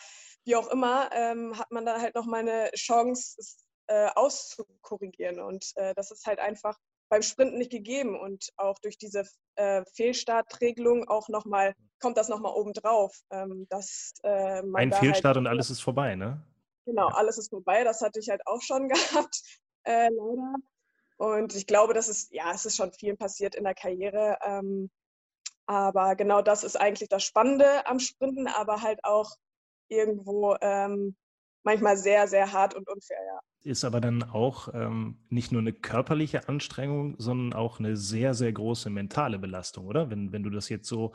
wie 0.45 0.55
auch 0.55 0.67
immer, 0.67 1.09
ähm, 1.13 1.57
hat 1.57 1.71
man 1.71 1.85
da 1.85 1.99
halt 1.99 2.15
noch 2.15 2.25
mal 2.25 2.39
eine 2.39 2.71
Chance, 2.75 3.35
es 3.37 3.65
äh, 3.87 4.09
auszukorrigieren. 4.15 5.39
Und 5.39 5.71
äh, 5.75 5.93
das 5.95 6.11
ist 6.11 6.25
halt 6.25 6.39
einfach 6.39 6.77
beim 7.09 7.21
Sprinten 7.21 7.57
nicht 7.57 7.71
gegeben. 7.71 8.17
Und 8.19 8.49
auch 8.57 8.77
durch 8.79 8.97
diese 8.97 9.23
äh, 9.55 9.83
Fehlstartregelung 9.95 11.07
auch 11.09 11.27
noch 11.27 11.45
mal, 11.45 11.73
kommt 11.99 12.17
das 12.17 12.29
nochmal 12.29 12.53
obendrauf. 12.53 13.19
Ähm, 13.31 13.67
dass, 13.69 14.13
äh, 14.23 14.61
Ein 14.61 14.75
halt 14.75 14.95
Fehlstart 14.95 15.35
halt, 15.35 15.37
und 15.37 15.47
alles 15.47 15.69
ist 15.69 15.81
vorbei, 15.81 16.15
ne? 16.15 16.45
Genau, 16.85 17.09
ja. 17.09 17.15
alles 17.15 17.37
ist 17.37 17.49
vorbei. 17.49 17.83
Das 17.83 18.01
hatte 18.01 18.19
ich 18.19 18.29
halt 18.29 18.45
auch 18.45 18.61
schon 18.61 18.89
gehabt, 18.89 19.41
äh, 19.83 20.09
leider. 20.09 20.55
Und 21.17 21.53
ich 21.53 21.67
glaube, 21.67 21.93
das 21.93 22.07
ist, 22.07 22.31
ja, 22.31 22.51
es 22.53 22.65
ist 22.65 22.77
schon 22.77 22.93
vielen 22.93 23.17
passiert 23.17 23.53
in 23.55 23.65
der 23.65 23.75
Karriere. 23.75 24.37
Ähm, 24.41 24.89
aber 25.69 26.15
genau 26.15 26.41
das 26.41 26.63
ist 26.63 26.81
eigentlich 26.81 27.09
das 27.09 27.23
Spannende 27.23 27.85
am 27.85 27.99
Sprinten, 27.99 28.47
aber 28.47 28.81
halt 28.81 28.99
auch 29.03 29.35
irgendwo 29.87 30.55
ähm, 30.61 31.15
manchmal 31.63 31.95
sehr, 31.95 32.27
sehr 32.27 32.51
hart 32.51 32.73
und 32.73 32.89
unfair, 32.89 33.19
ja. 33.23 33.39
Ist 33.61 33.83
aber 33.83 34.01
dann 34.01 34.23
auch 34.23 34.73
ähm, 34.73 35.19
nicht 35.29 35.51
nur 35.51 35.61
eine 35.61 35.73
körperliche 35.73 36.49
Anstrengung, 36.49 37.15
sondern 37.19 37.53
auch 37.53 37.77
eine 37.77 37.97
sehr, 37.97 38.33
sehr 38.33 38.51
große 38.51 38.89
mentale 38.89 39.37
Belastung, 39.37 39.85
oder? 39.85 40.09
Wenn, 40.09 40.31
wenn 40.31 40.41
du 40.41 40.49
das 40.49 40.69
jetzt 40.69 40.87
so 40.87 41.13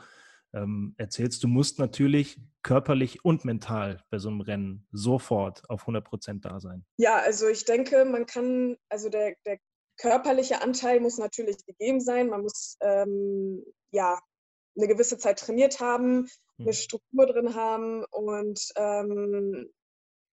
ähm, 0.53 0.95
erzählst, 0.97 1.43
du 1.43 1.49
musst 1.49 1.77
natürlich 1.79 2.39
körperlich 2.63 3.25
und 3.25 3.43
mental 3.43 4.05
bei 4.09 4.19
so 4.19 4.29
einem 4.29 4.39
Rennen 4.39 4.87
sofort 4.93 5.69
auf 5.69 5.81
100 5.81 6.05
Prozent 6.05 6.45
da 6.45 6.61
sein. 6.61 6.85
Ja, 6.95 7.17
also 7.17 7.49
ich 7.49 7.65
denke, 7.65 8.05
man 8.05 8.25
kann, 8.25 8.77
also 8.87 9.09
der, 9.09 9.35
der 9.45 9.57
körperliche 9.97 10.61
Anteil 10.61 11.01
muss 11.01 11.17
natürlich 11.17 11.57
gegeben 11.65 11.99
sein. 11.99 12.29
Man 12.29 12.43
muss 12.43 12.77
ähm, 12.79 13.65
ja 13.91 14.17
eine 14.77 14.87
gewisse 14.87 15.17
Zeit 15.17 15.39
trainiert 15.39 15.79
haben, 15.79 16.29
eine 16.57 16.67
mhm. 16.67 16.73
Struktur 16.73 17.25
drin 17.25 17.55
haben 17.55 18.03
und 18.11 18.71
ähm, 18.75 19.71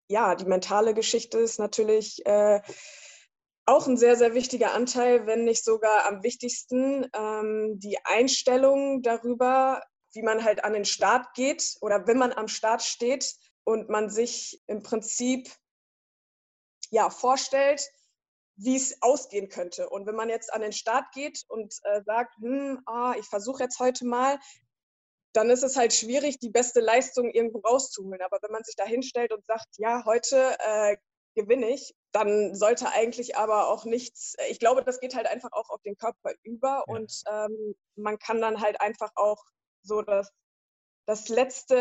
ja, 0.08 0.36
die 0.36 0.46
mentale 0.46 0.94
Geschichte 0.94 1.40
ist 1.40 1.58
natürlich 1.58 2.26
äh, 2.26 2.62
auch 3.66 3.88
ein 3.88 3.98
sehr, 3.98 4.16
sehr 4.16 4.34
wichtiger 4.34 4.74
Anteil, 4.74 5.26
wenn 5.26 5.46
nicht 5.46 5.64
sogar 5.64 6.06
am 6.08 6.24
wichtigsten. 6.24 7.08
Ähm, 7.14 7.80
die 7.80 7.98
Einstellung 8.04 9.02
darüber, 9.02 9.82
wie 10.14 10.24
man 10.24 10.44
halt 10.44 10.64
an 10.64 10.74
den 10.74 10.86
Start 10.86 11.34
geht 11.34 11.78
oder 11.82 12.06
wenn 12.08 12.18
man 12.18 12.34
am 12.34 12.48
Start 12.48 12.82
steht 12.82 13.36
und 13.64 13.90
man 13.90 14.10
sich 14.10 14.62
im 14.68 14.84
Prinzip 14.84 15.50
ja 16.90 17.10
vorstellt, 17.10 17.88
wie 18.64 18.76
es 18.76 19.02
ausgehen 19.02 19.50
könnte. 19.50 19.90
Und 19.90 20.06
wenn 20.06 20.16
man 20.16 20.30
jetzt 20.30 20.54
an 20.54 20.62
den 20.62 20.72
Start 20.72 21.12
geht 21.14 21.44
und 21.48 21.74
äh, 21.84 22.02
sagt, 22.04 22.36
hm, 22.38 22.82
ah, 22.86 23.16
ich 23.18 23.26
versuche 23.26 23.64
jetzt 23.64 23.80
heute 23.80 24.06
mal, 24.06 24.38
dann 25.34 25.50
ist 25.50 25.64
es 25.64 25.78
halt 25.78 25.94
schwierig, 25.94 26.40
die 26.40 26.50
beste 26.50 26.80
Leistung 26.80 27.32
irgendwo 27.32 27.60
rauszuholen. 27.60 28.22
Aber 28.22 28.38
wenn 28.42 28.52
man 28.52 28.64
sich 28.64 28.76
da 28.76 28.86
hinstellt 28.86 29.34
und 29.34 29.46
sagt, 29.48 29.68
ja, 29.78 30.04
heute 30.06 30.56
äh, 30.60 30.98
gewinne 31.36 31.70
ich, 31.70 31.96
dann 32.12 32.54
sollte 32.54 32.92
eigentlich 32.92 33.38
aber 33.38 33.70
auch 33.70 33.86
nichts, 33.86 34.36
ich 34.50 34.60
glaube, 34.60 34.84
das 34.84 35.00
geht 35.00 35.16
halt 35.16 35.28
einfach 35.28 35.52
auch 35.54 35.70
auf 35.70 35.82
den 35.82 35.96
Körper 35.96 36.34
über 36.44 36.84
ja. 36.86 36.94
und 36.94 37.24
ähm, 37.32 37.76
man 37.96 38.20
kann 38.20 38.42
dann 38.42 38.62
halt 38.62 38.82
einfach 38.82 39.12
auch 39.16 39.42
so 39.82 40.02
das, 40.02 40.30
das 41.08 41.30
letzte, 41.30 41.78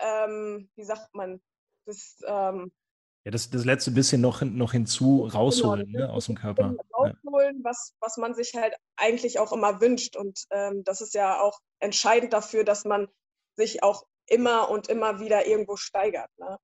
ähm, 0.00 0.70
wie 0.74 0.84
sagt 0.84 1.14
man, 1.14 1.40
das, 1.84 2.16
ähm, 2.26 2.72
ja, 3.24 3.30
das, 3.30 3.48
das 3.50 3.64
letzte 3.64 3.90
bisschen 3.90 4.20
noch, 4.20 4.42
noch 4.42 4.72
hinzu 4.72 5.24
rausholen 5.24 5.86
genau, 5.86 6.06
ne, 6.06 6.12
aus 6.12 6.26
dem 6.26 6.34
Körper. 6.34 6.74
Rausholen, 6.92 7.56
ja. 7.56 7.64
was, 7.64 7.94
was 8.00 8.18
man 8.18 8.34
sich 8.34 8.54
halt 8.54 8.74
eigentlich 8.96 9.38
auch 9.38 9.52
immer 9.52 9.80
wünscht. 9.80 10.16
Und 10.16 10.44
ähm, 10.50 10.84
das 10.84 11.00
ist 11.00 11.14
ja 11.14 11.40
auch 11.40 11.58
entscheidend 11.80 12.34
dafür, 12.34 12.64
dass 12.64 12.84
man 12.84 13.08
sich 13.56 13.82
auch 13.82 14.04
immer 14.26 14.68
und 14.68 14.88
immer 14.88 15.20
wieder 15.20 15.46
irgendwo 15.46 15.76
steigert. 15.76 16.28
Ne? 16.38 16.58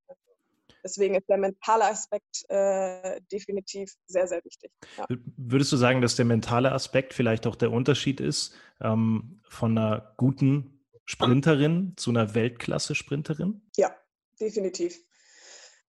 Deswegen 0.85 1.15
ist 1.15 1.29
der 1.29 1.39
mentale 1.39 1.87
Aspekt 1.87 2.45
äh, 2.49 3.21
definitiv 3.33 3.95
sehr, 4.07 4.27
sehr 4.27 4.45
wichtig. 4.45 4.71
Ja. 4.99 5.07
Würdest 5.37 5.73
du 5.73 5.77
sagen, 5.77 6.03
dass 6.03 6.17
der 6.17 6.25
mentale 6.27 6.73
Aspekt 6.73 7.15
vielleicht 7.15 7.47
auch 7.47 7.57
der 7.57 7.71
Unterschied 7.71 8.21
ist 8.21 8.55
ähm, 8.81 9.41
von 9.49 9.77
einer 9.77 10.15
guten 10.19 10.85
Sprinterin 11.07 11.95
zu 11.97 12.11
einer 12.11 12.35
Weltklasse-Sprinterin? 12.35 13.63
Ja, 13.77 13.95
definitiv. 14.39 15.03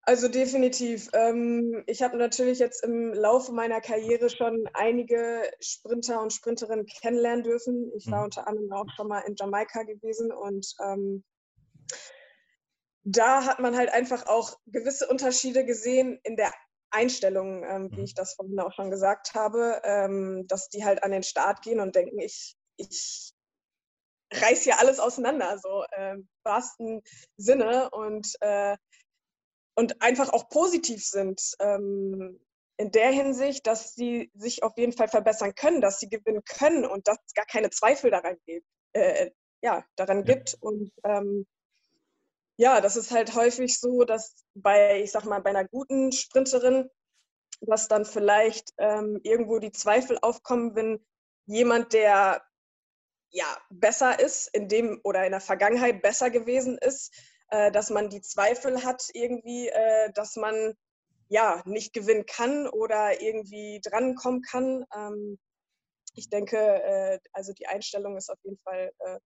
Also 0.04 0.26
definitiv. 0.26 1.08
Ähm, 1.12 1.84
ich 1.86 2.02
habe 2.02 2.16
natürlich 2.16 2.58
jetzt 2.58 2.82
im 2.82 3.14
Laufe 3.14 3.52
meiner 3.52 3.80
Karriere 3.80 4.28
schon 4.30 4.68
einige 4.74 5.48
Sprinter 5.60 6.20
und 6.20 6.32
Sprinterinnen 6.32 6.86
kennenlernen 6.86 7.44
dürfen. 7.44 7.92
Ich 7.96 8.10
war 8.10 8.18
mhm. 8.18 8.24
unter 8.24 8.48
anderem 8.48 8.72
auch 8.72 8.86
schon 8.96 9.06
mal 9.06 9.20
in 9.20 9.36
Jamaika 9.36 9.84
gewesen 9.84 10.32
und 10.32 10.74
ähm, 10.84 11.22
da 13.04 13.44
hat 13.44 13.60
man 13.60 13.76
halt 13.76 13.92
einfach 13.92 14.26
auch 14.26 14.58
gewisse 14.66 15.06
Unterschiede 15.08 15.64
gesehen 15.64 16.18
in 16.24 16.36
der 16.36 16.52
Einstellung, 16.90 17.64
ähm, 17.64 17.90
wie 17.92 17.98
mhm. 17.98 18.04
ich 18.04 18.14
das 18.14 18.34
vorhin 18.34 18.58
auch 18.58 18.72
schon 18.72 18.90
gesagt 18.90 19.34
habe, 19.34 19.80
ähm, 19.84 20.46
dass 20.48 20.68
die 20.68 20.84
halt 20.84 21.04
an 21.04 21.12
den 21.12 21.22
Start 21.22 21.62
gehen 21.62 21.80
und 21.80 21.94
denken, 21.94 22.18
ich, 22.18 22.56
ich 22.76 23.32
reiß 24.32 24.62
hier 24.62 24.78
alles 24.78 24.98
auseinander, 24.98 25.58
so 25.58 25.84
äh, 25.92 26.14
im 26.14 26.28
wahrsten 26.42 27.02
Sinne 27.36 27.90
und, 27.90 28.32
äh, 28.40 28.76
und 29.74 30.02
einfach 30.02 30.32
auch 30.32 30.48
positiv 30.48 31.04
sind. 31.04 31.54
Ähm, 31.60 32.40
in 32.76 32.90
der 32.90 33.10
Hinsicht, 33.10 33.66
dass 33.66 33.94
sie 33.94 34.30
sich 34.34 34.62
auf 34.62 34.76
jeden 34.76 34.92
Fall 34.92 35.08
verbessern 35.08 35.54
können, 35.54 35.80
dass 35.80 36.00
sie 36.00 36.08
gewinnen 36.08 36.42
können 36.44 36.84
und 36.84 37.06
dass 37.06 37.18
es 37.26 37.34
gar 37.34 37.46
keine 37.46 37.70
Zweifel 37.70 38.10
daran 38.10 38.36
gibt, 38.46 38.66
äh, 38.92 39.30
ja, 39.62 39.84
daran 39.96 40.24
ja. 40.26 40.34
gibt. 40.34 40.56
Und 40.60 40.90
ähm, 41.04 41.46
ja, 42.56 42.80
das 42.80 42.96
ist 42.96 43.10
halt 43.10 43.34
häufig 43.34 43.78
so, 43.78 44.04
dass 44.04 44.34
bei, 44.54 45.00
ich 45.02 45.12
sag 45.12 45.24
mal, 45.24 45.40
bei 45.40 45.50
einer 45.50 45.68
guten 45.68 46.12
Sprinterin, 46.12 46.88
dass 47.60 47.88
dann 47.88 48.04
vielleicht 48.04 48.70
ähm, 48.78 49.20
irgendwo 49.22 49.58
die 49.58 49.72
Zweifel 49.72 50.18
aufkommen, 50.20 50.74
wenn 50.74 51.04
jemand, 51.46 51.92
der 51.92 52.42
ja 53.30 53.46
besser 53.70 54.18
ist, 54.18 54.48
in 54.54 54.68
dem 54.68 55.00
oder 55.04 55.24
in 55.24 55.32
der 55.32 55.40
Vergangenheit 55.40 56.02
besser 56.02 56.30
gewesen 56.30 56.78
ist, 56.78 57.14
äh, 57.14 57.31
dass 57.72 57.90
man 57.90 58.08
die 58.08 58.22
Zweifel 58.22 58.82
hat 58.82 59.02
irgendwie, 59.12 59.68
äh, 59.68 60.10
dass 60.14 60.36
man 60.36 60.72
ja 61.28 61.62
nicht 61.64 61.92
gewinnen 61.92 62.24
kann 62.26 62.66
oder 62.66 63.20
irgendwie 63.20 63.80
drankommen 63.82 64.42
kann. 64.42 64.84
Ähm, 64.94 65.38
ich 66.14 66.28
denke, 66.28 66.56
äh, 66.56 67.18
also 67.32 67.52
die 67.52 67.66
Einstellung 67.66 68.16
ist 68.16 68.30
auf 68.30 68.38
jeden 68.44 68.58
Fall 68.58 68.90
äh, 68.98 69.18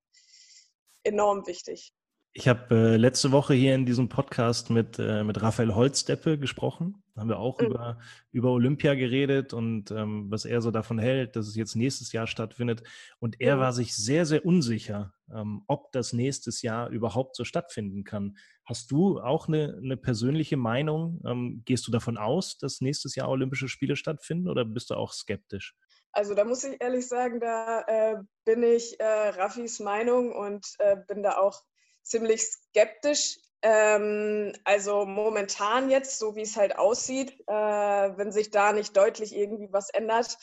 enorm 1.02 1.46
wichtig. 1.46 1.92
Ich 2.32 2.48
habe 2.48 2.74
äh, 2.74 2.96
letzte 2.96 3.32
Woche 3.32 3.54
hier 3.54 3.74
in 3.74 3.86
diesem 3.86 4.08
Podcast 4.08 4.70
mit, 4.70 4.98
äh, 4.98 5.24
mit 5.24 5.40
Raphael 5.40 5.74
Holzdeppe 5.74 6.38
gesprochen. 6.38 7.02
Da 7.16 7.22
haben 7.22 7.28
wir 7.30 7.38
auch 7.38 7.58
mhm. 7.60 7.66
über, 7.66 7.98
über 8.30 8.52
Olympia 8.52 8.94
geredet 8.94 9.54
und 9.54 9.90
ähm, 9.90 10.30
was 10.30 10.44
er 10.44 10.60
so 10.60 10.70
davon 10.70 10.98
hält, 10.98 11.34
dass 11.34 11.48
es 11.48 11.56
jetzt 11.56 11.74
nächstes 11.74 12.12
Jahr 12.12 12.26
stattfindet. 12.26 12.82
Und 13.18 13.40
er 13.40 13.56
mhm. 13.56 13.60
war 13.60 13.72
sich 13.72 13.96
sehr, 13.96 14.26
sehr 14.26 14.44
unsicher, 14.44 15.14
ähm, 15.34 15.62
ob 15.66 15.92
das 15.92 16.12
nächstes 16.12 16.60
Jahr 16.60 16.90
überhaupt 16.90 17.34
so 17.34 17.44
stattfinden 17.44 18.04
kann. 18.04 18.36
Hast 18.66 18.90
du 18.90 19.18
auch 19.18 19.48
eine, 19.48 19.80
eine 19.82 19.96
persönliche 19.96 20.58
Meinung? 20.58 21.22
Ähm, 21.26 21.62
gehst 21.64 21.86
du 21.86 21.90
davon 21.90 22.18
aus, 22.18 22.58
dass 22.58 22.82
nächstes 22.82 23.14
Jahr 23.14 23.30
Olympische 23.30 23.68
Spiele 23.68 23.96
stattfinden 23.96 24.48
oder 24.48 24.66
bist 24.66 24.90
du 24.90 24.94
auch 24.94 25.12
skeptisch? 25.14 25.74
Also 26.12 26.34
da 26.34 26.44
muss 26.44 26.64
ich 26.64 26.80
ehrlich 26.80 27.08
sagen, 27.08 27.40
da 27.40 27.80
äh, 27.86 28.16
bin 28.44 28.62
ich 28.62 29.00
äh, 29.00 29.04
Raffis 29.04 29.80
Meinung 29.80 30.32
und 30.32 30.66
äh, 30.78 30.96
bin 31.08 31.22
da 31.22 31.38
auch 31.38 31.62
ziemlich 32.02 32.42
skeptisch. 32.42 33.38
Ähm, 33.68 34.52
also 34.62 35.06
momentan 35.06 35.90
jetzt, 35.90 36.20
so 36.20 36.36
wie 36.36 36.42
es 36.42 36.56
halt 36.56 36.78
aussieht, 36.78 37.32
äh, 37.48 37.52
wenn 37.52 38.30
sich 38.30 38.52
da 38.52 38.72
nicht 38.72 38.96
deutlich 38.96 39.34
irgendwie 39.34 39.72
was 39.72 39.90
ändert, 39.90 40.38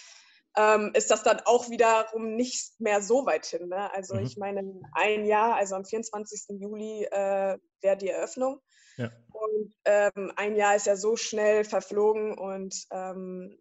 ähm, 0.58 0.92
ist 0.94 1.10
das 1.10 1.24
dann 1.24 1.39
auch 1.46 1.70
wiederum 1.70 2.36
nicht 2.36 2.82
mehr 2.82 3.01
so 3.01 3.25
weit 3.25 3.46
hin. 3.46 3.70
Ne? 3.70 3.89
Also 3.94 4.15
mhm. 4.15 4.25
ich 4.25 4.36
meine, 4.36 4.62
ein 4.92 5.25
Jahr, 5.25 5.56
also 5.56 5.75
am 5.75 5.86
24. 5.86 6.60
Juli 6.60 7.06
äh, 7.06 7.58
wäre 7.80 7.98
die 7.98 8.10
Eröffnung. 8.10 8.60
Ja. 8.98 9.10
Und 9.32 9.74
ähm, 9.86 10.34
ein 10.36 10.58
Jahr 10.58 10.75
ist 10.75 10.86
ja 10.86 10.98
so 10.98 11.15
schnell 11.15 11.63
verflogen 11.63 12.38
und 12.38 12.75
ähm, 12.92 13.58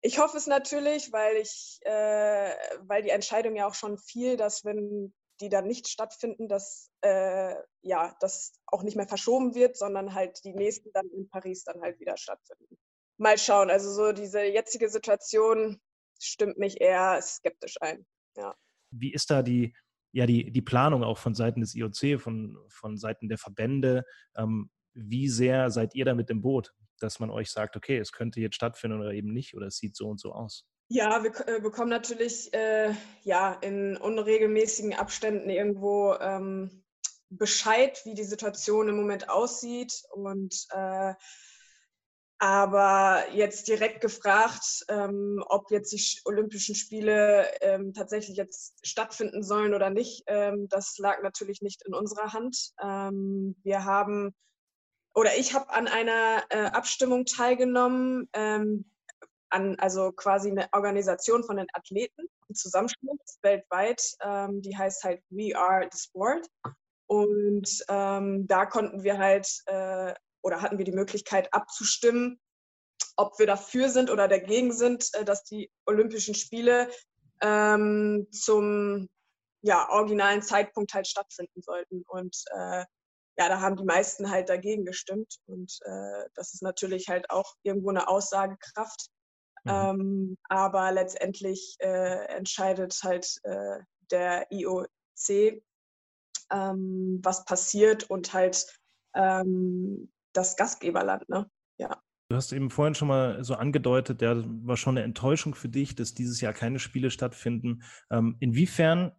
ich 0.00 0.18
hoffe 0.18 0.36
es 0.36 0.48
natürlich, 0.48 1.12
weil 1.12 1.36
ich, 1.36 1.78
äh, 1.82 2.50
weil 2.80 3.04
die 3.04 3.10
Entscheidung 3.10 3.54
ja 3.54 3.68
auch 3.68 3.74
schon 3.74 3.98
fiel, 3.98 4.36
dass 4.36 4.64
wenn 4.64 5.14
die 5.42 5.48
dann 5.48 5.66
nicht 5.66 5.88
stattfinden, 5.88 6.48
dass 6.48 6.90
äh, 7.02 7.54
ja, 7.82 8.16
das 8.20 8.52
auch 8.66 8.82
nicht 8.82 8.96
mehr 8.96 9.08
verschoben 9.08 9.54
wird, 9.54 9.76
sondern 9.76 10.14
halt 10.14 10.42
die 10.44 10.54
nächsten 10.54 10.90
dann 10.92 11.08
in 11.10 11.28
Paris 11.28 11.64
dann 11.64 11.82
halt 11.82 11.98
wieder 12.00 12.16
stattfinden. 12.16 12.78
Mal 13.18 13.36
schauen. 13.38 13.68
Also 13.68 13.92
so 13.92 14.12
diese 14.12 14.42
jetzige 14.44 14.88
Situation 14.88 15.80
stimmt 16.20 16.58
mich 16.58 16.80
eher 16.80 17.20
skeptisch 17.20 17.76
ein. 17.80 18.06
Ja. 18.36 18.54
Wie 18.90 19.12
ist 19.12 19.30
da 19.30 19.42
die, 19.42 19.74
ja, 20.12 20.26
die, 20.26 20.50
die 20.50 20.62
Planung 20.62 21.02
auch 21.02 21.18
von 21.18 21.34
Seiten 21.34 21.60
des 21.60 21.74
IOC, 21.74 22.20
von, 22.20 22.56
von 22.68 22.96
Seiten 22.96 23.28
der 23.28 23.38
Verbände? 23.38 24.04
Ähm, 24.36 24.70
wie 24.94 25.28
sehr 25.28 25.70
seid 25.70 25.94
ihr 25.94 26.04
da 26.04 26.14
mit 26.14 26.30
im 26.30 26.40
Boot, 26.40 26.72
dass 27.00 27.18
man 27.18 27.30
euch 27.30 27.50
sagt, 27.50 27.76
okay, 27.76 27.98
es 27.98 28.12
könnte 28.12 28.40
jetzt 28.40 28.54
stattfinden 28.54 29.00
oder 29.00 29.12
eben 29.12 29.32
nicht 29.32 29.54
oder 29.56 29.66
es 29.66 29.78
sieht 29.78 29.96
so 29.96 30.08
und 30.08 30.20
so 30.20 30.32
aus? 30.32 30.66
Ja, 30.94 31.22
wir 31.24 31.32
äh, 31.48 31.58
bekommen 31.58 31.88
natürlich 31.88 32.52
äh, 32.52 32.94
ja, 33.22 33.54
in 33.62 33.96
unregelmäßigen 33.96 34.92
Abständen 34.92 35.48
irgendwo 35.48 36.12
ähm, 36.20 36.84
Bescheid, 37.30 37.98
wie 38.04 38.12
die 38.12 38.24
Situation 38.24 38.90
im 38.90 38.96
Moment 38.96 39.30
aussieht. 39.30 40.02
Und 40.12 40.66
äh, 40.68 41.14
aber 42.38 43.24
jetzt 43.32 43.68
direkt 43.68 44.02
gefragt, 44.02 44.84
ähm, 44.88 45.42
ob 45.48 45.70
jetzt 45.70 45.92
die 45.92 46.20
Olympischen 46.26 46.74
Spiele 46.74 47.46
ähm, 47.62 47.94
tatsächlich 47.94 48.36
jetzt 48.36 48.74
stattfinden 48.86 49.42
sollen 49.42 49.72
oder 49.72 49.88
nicht, 49.88 50.24
ähm, 50.26 50.68
das 50.68 50.98
lag 50.98 51.22
natürlich 51.22 51.62
nicht 51.62 51.80
in 51.86 51.94
unserer 51.94 52.34
Hand. 52.34 52.74
Ähm, 52.82 53.56
wir 53.62 53.86
haben 53.86 54.34
oder 55.14 55.38
ich 55.38 55.54
habe 55.54 55.70
an 55.70 55.88
einer 55.88 56.42
äh, 56.50 56.64
Abstimmung 56.66 57.24
teilgenommen, 57.24 58.28
ähm, 58.34 58.91
an, 59.52 59.78
also 59.78 60.12
quasi 60.12 60.50
eine 60.50 60.68
Organisation 60.72 61.44
von 61.44 61.56
den 61.56 61.66
Athleten, 61.72 62.26
ein 62.48 62.54
Zusammenschluss 62.54 63.38
weltweit, 63.42 64.02
ähm, 64.22 64.62
die 64.62 64.76
heißt 64.76 65.04
halt 65.04 65.22
We 65.30 65.56
Are 65.56 65.88
the 65.90 65.98
Sport. 65.98 66.46
Und 67.06 67.68
ähm, 67.88 68.46
da 68.46 68.66
konnten 68.66 69.02
wir 69.02 69.18
halt 69.18 69.46
äh, 69.66 70.14
oder 70.42 70.62
hatten 70.62 70.78
wir 70.78 70.84
die 70.84 70.92
Möglichkeit 70.92 71.52
abzustimmen, 71.52 72.40
ob 73.16 73.38
wir 73.38 73.46
dafür 73.46 73.88
sind 73.88 74.10
oder 74.10 74.28
dagegen 74.28 74.72
sind, 74.72 75.10
äh, 75.14 75.24
dass 75.24 75.44
die 75.44 75.70
Olympischen 75.86 76.34
Spiele 76.34 76.90
ähm, 77.42 78.26
zum 78.32 79.08
ja, 79.62 79.88
originalen 79.90 80.42
Zeitpunkt 80.42 80.94
halt 80.94 81.06
stattfinden 81.06 81.62
sollten. 81.62 82.02
Und 82.08 82.36
äh, 82.54 82.84
ja, 83.38 83.48
da 83.48 83.60
haben 83.60 83.76
die 83.76 83.84
meisten 83.84 84.30
halt 84.30 84.48
dagegen 84.48 84.84
gestimmt. 84.84 85.36
Und 85.46 85.78
äh, 85.84 86.28
das 86.34 86.54
ist 86.54 86.62
natürlich 86.62 87.08
halt 87.08 87.30
auch 87.30 87.54
irgendwo 87.62 87.90
eine 87.90 88.08
Aussagekraft. 88.08 89.08
Mhm. 89.64 89.70
Ähm, 89.70 90.38
aber 90.48 90.92
letztendlich 90.92 91.76
äh, 91.78 92.26
entscheidet 92.36 92.98
halt 93.02 93.36
äh, 93.44 93.78
der 94.10 94.46
IOC, 94.50 95.62
ähm, 96.50 97.20
was 97.22 97.44
passiert 97.44 98.10
und 98.10 98.32
halt 98.32 98.66
ähm, 99.14 100.12
das 100.32 100.56
Gastgeberland. 100.56 101.28
Ne? 101.28 101.48
Ja. 101.78 102.00
Du 102.28 102.36
hast 102.36 102.52
eben 102.52 102.70
vorhin 102.70 102.94
schon 102.94 103.08
mal 103.08 103.44
so 103.44 103.54
angedeutet, 103.54 104.22
ja, 104.22 104.34
das 104.34 104.46
war 104.46 104.76
schon 104.76 104.96
eine 104.96 105.04
Enttäuschung 105.04 105.54
für 105.54 105.68
dich, 105.68 105.94
dass 105.94 106.14
dieses 106.14 106.40
Jahr 106.40 106.54
keine 106.54 106.78
Spiele 106.78 107.10
stattfinden. 107.10 107.82
Ähm, 108.10 108.36
inwiefern 108.40 109.12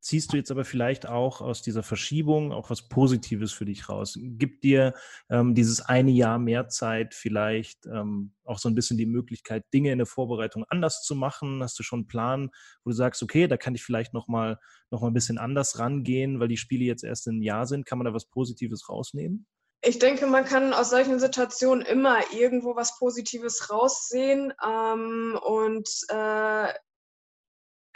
ziehst 0.00 0.32
du 0.32 0.36
jetzt 0.36 0.50
aber 0.50 0.64
vielleicht 0.64 1.08
auch 1.08 1.40
aus 1.40 1.62
dieser 1.62 1.82
Verschiebung 1.82 2.52
auch 2.52 2.70
was 2.70 2.88
Positives 2.88 3.52
für 3.52 3.64
dich 3.64 3.88
raus? 3.88 4.18
Gibt 4.20 4.64
dir 4.64 4.94
ähm, 5.28 5.54
dieses 5.54 5.80
eine 5.80 6.10
Jahr 6.10 6.38
mehr 6.38 6.68
Zeit 6.68 7.14
vielleicht 7.14 7.86
ähm, 7.86 8.32
auch 8.44 8.58
so 8.58 8.68
ein 8.68 8.74
bisschen 8.74 8.98
die 8.98 9.06
Möglichkeit, 9.06 9.64
Dinge 9.72 9.92
in 9.92 9.98
der 9.98 10.06
Vorbereitung 10.06 10.64
anders 10.68 11.02
zu 11.02 11.14
machen? 11.14 11.62
Hast 11.62 11.78
du 11.78 11.82
schon 11.82 12.00
einen 12.00 12.06
Plan, 12.06 12.50
wo 12.84 12.90
du 12.90 12.96
sagst, 12.96 13.22
okay, 13.22 13.46
da 13.48 13.56
kann 13.56 13.74
ich 13.74 13.82
vielleicht 13.82 14.14
nochmal 14.14 14.58
noch 14.90 15.00
mal 15.00 15.08
ein 15.08 15.14
bisschen 15.14 15.38
anders 15.38 15.78
rangehen, 15.78 16.38
weil 16.38 16.48
die 16.48 16.56
Spiele 16.56 16.84
jetzt 16.84 17.04
erst 17.04 17.26
ein 17.26 17.42
Jahr 17.42 17.66
sind? 17.66 17.86
Kann 17.86 17.98
man 17.98 18.04
da 18.04 18.14
was 18.14 18.26
Positives 18.26 18.88
rausnehmen? 18.88 19.46
Ich 19.82 19.98
denke, 19.98 20.26
man 20.26 20.44
kann 20.44 20.72
aus 20.72 20.90
solchen 20.90 21.20
Situationen 21.20 21.84
immer 21.84 22.18
irgendwo 22.32 22.74
was 22.74 22.98
Positives 22.98 23.70
raussehen. 23.70 24.52
Ähm, 24.64 25.38
und 25.42 25.88
äh, 26.08 26.68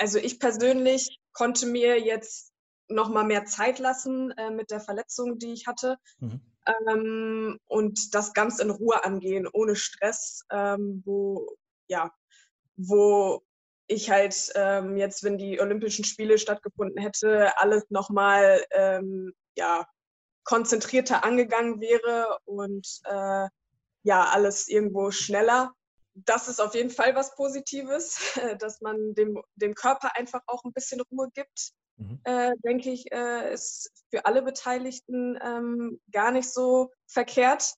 also 0.00 0.18
ich 0.18 0.38
persönlich 0.38 1.20
konnte 1.32 1.66
mir 1.66 2.00
jetzt 2.00 2.52
noch 2.88 3.08
mal 3.08 3.24
mehr 3.24 3.44
Zeit 3.44 3.78
lassen 3.78 4.32
äh, 4.32 4.50
mit 4.50 4.70
der 4.70 4.80
Verletzung, 4.80 5.38
die 5.38 5.52
ich 5.52 5.66
hatte. 5.66 5.96
Mhm. 6.18 6.40
Ähm, 6.66 7.58
und 7.66 8.14
das 8.14 8.32
ganz 8.32 8.58
in 8.58 8.70
Ruhe 8.70 9.04
angehen, 9.04 9.46
ohne 9.52 9.76
Stress, 9.76 10.44
ähm, 10.50 11.02
wo, 11.04 11.56
ja, 11.88 12.10
wo 12.76 13.42
ich 13.86 14.10
halt 14.10 14.52
ähm, 14.54 14.96
jetzt, 14.96 15.22
wenn 15.22 15.36
die 15.36 15.60
Olympischen 15.60 16.04
Spiele 16.04 16.38
stattgefunden 16.38 17.00
hätte, 17.00 17.56
alles 17.58 17.84
nochmal 17.90 18.64
ähm, 18.70 19.32
ja, 19.56 19.86
konzentrierter 20.44 21.24
angegangen 21.24 21.80
wäre 21.80 22.38
und 22.44 22.86
äh, 23.04 23.48
ja, 24.02 24.24
alles 24.30 24.68
irgendwo 24.68 25.10
schneller. 25.10 25.72
Das 26.24 26.48
ist 26.48 26.60
auf 26.60 26.74
jeden 26.74 26.90
Fall 26.90 27.14
was 27.14 27.34
Positives, 27.34 28.18
dass 28.58 28.80
man 28.80 29.14
dem, 29.14 29.42
dem 29.54 29.74
Körper 29.74 30.16
einfach 30.16 30.42
auch 30.46 30.64
ein 30.64 30.72
bisschen 30.72 31.00
Ruhe 31.00 31.28
gibt. 31.34 31.72
Mhm. 31.96 32.20
Äh, 32.24 32.52
denke 32.64 32.90
ich, 32.90 33.12
äh, 33.12 33.52
ist 33.52 33.90
für 34.10 34.24
alle 34.26 34.42
Beteiligten 34.42 35.38
ähm, 35.42 36.00
gar 36.10 36.30
nicht 36.30 36.50
so 36.50 36.90
verkehrt. 37.06 37.74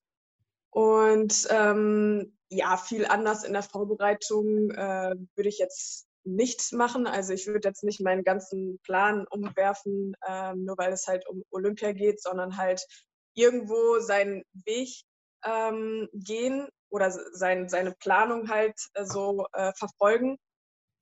Und 0.70 1.46
ähm, 1.50 2.38
ja, 2.48 2.76
viel 2.76 3.06
anders 3.06 3.44
in 3.44 3.52
der 3.52 3.62
Vorbereitung 3.62 4.70
äh, 4.70 5.14
würde 5.34 5.48
ich 5.48 5.58
jetzt 5.58 6.06
nicht 6.24 6.72
machen. 6.72 7.06
Also 7.06 7.32
ich 7.32 7.46
würde 7.46 7.68
jetzt 7.68 7.82
nicht 7.82 8.00
meinen 8.00 8.24
ganzen 8.24 8.78
Plan 8.80 9.26
umwerfen, 9.28 10.14
ähm, 10.26 10.64
nur 10.64 10.78
weil 10.78 10.92
es 10.92 11.06
halt 11.08 11.28
um 11.28 11.42
Olympia 11.50 11.92
geht, 11.92 12.22
sondern 12.22 12.56
halt 12.56 12.86
irgendwo 13.34 13.98
seinen 13.98 14.44
Weg 14.52 14.88
ähm, 15.44 16.08
gehen 16.12 16.68
oder 16.92 17.10
sein, 17.10 17.68
seine 17.68 17.92
Planung 17.92 18.48
halt 18.48 18.76
äh, 18.94 19.04
so 19.04 19.46
äh, 19.52 19.72
verfolgen. 19.76 20.38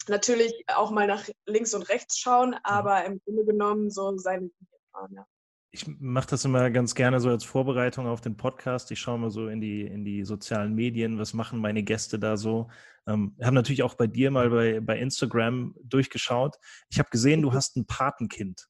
Natürlich 0.08 0.64
auch 0.68 0.90
mal 0.90 1.06
nach 1.06 1.28
links 1.46 1.74
und 1.74 1.88
rechts 1.88 2.18
schauen, 2.18 2.56
aber 2.62 3.04
im 3.04 3.20
Grunde 3.24 3.44
genommen 3.44 3.90
so 3.90 4.16
seine 4.16 4.42
Linie 4.42 4.78
fahren, 4.92 5.12
ja 5.14 5.26
ich 5.72 5.86
mache 5.86 6.28
das 6.28 6.44
immer 6.44 6.70
ganz 6.70 6.94
gerne 6.94 7.20
so 7.20 7.28
als 7.28 7.44
Vorbereitung 7.44 8.06
auf 8.06 8.20
den 8.20 8.36
Podcast. 8.36 8.90
Ich 8.90 8.98
schaue 8.98 9.18
mal 9.18 9.30
so 9.30 9.48
in 9.48 9.60
die, 9.60 9.82
in 9.82 10.04
die 10.04 10.24
sozialen 10.24 10.74
Medien, 10.74 11.18
was 11.18 11.32
machen 11.32 11.60
meine 11.60 11.82
Gäste 11.82 12.18
da 12.18 12.36
so. 12.36 12.68
Ähm, 13.06 13.36
haben 13.40 13.54
natürlich 13.54 13.82
auch 13.82 13.94
bei 13.94 14.06
dir 14.06 14.30
mal 14.30 14.50
bei, 14.50 14.80
bei 14.80 14.98
Instagram 14.98 15.74
durchgeschaut. 15.82 16.56
Ich 16.90 16.98
habe 16.98 17.10
gesehen, 17.10 17.42
du 17.42 17.50
mhm. 17.50 17.54
hast 17.54 17.76
ein 17.76 17.86
Patenkind 17.86 18.68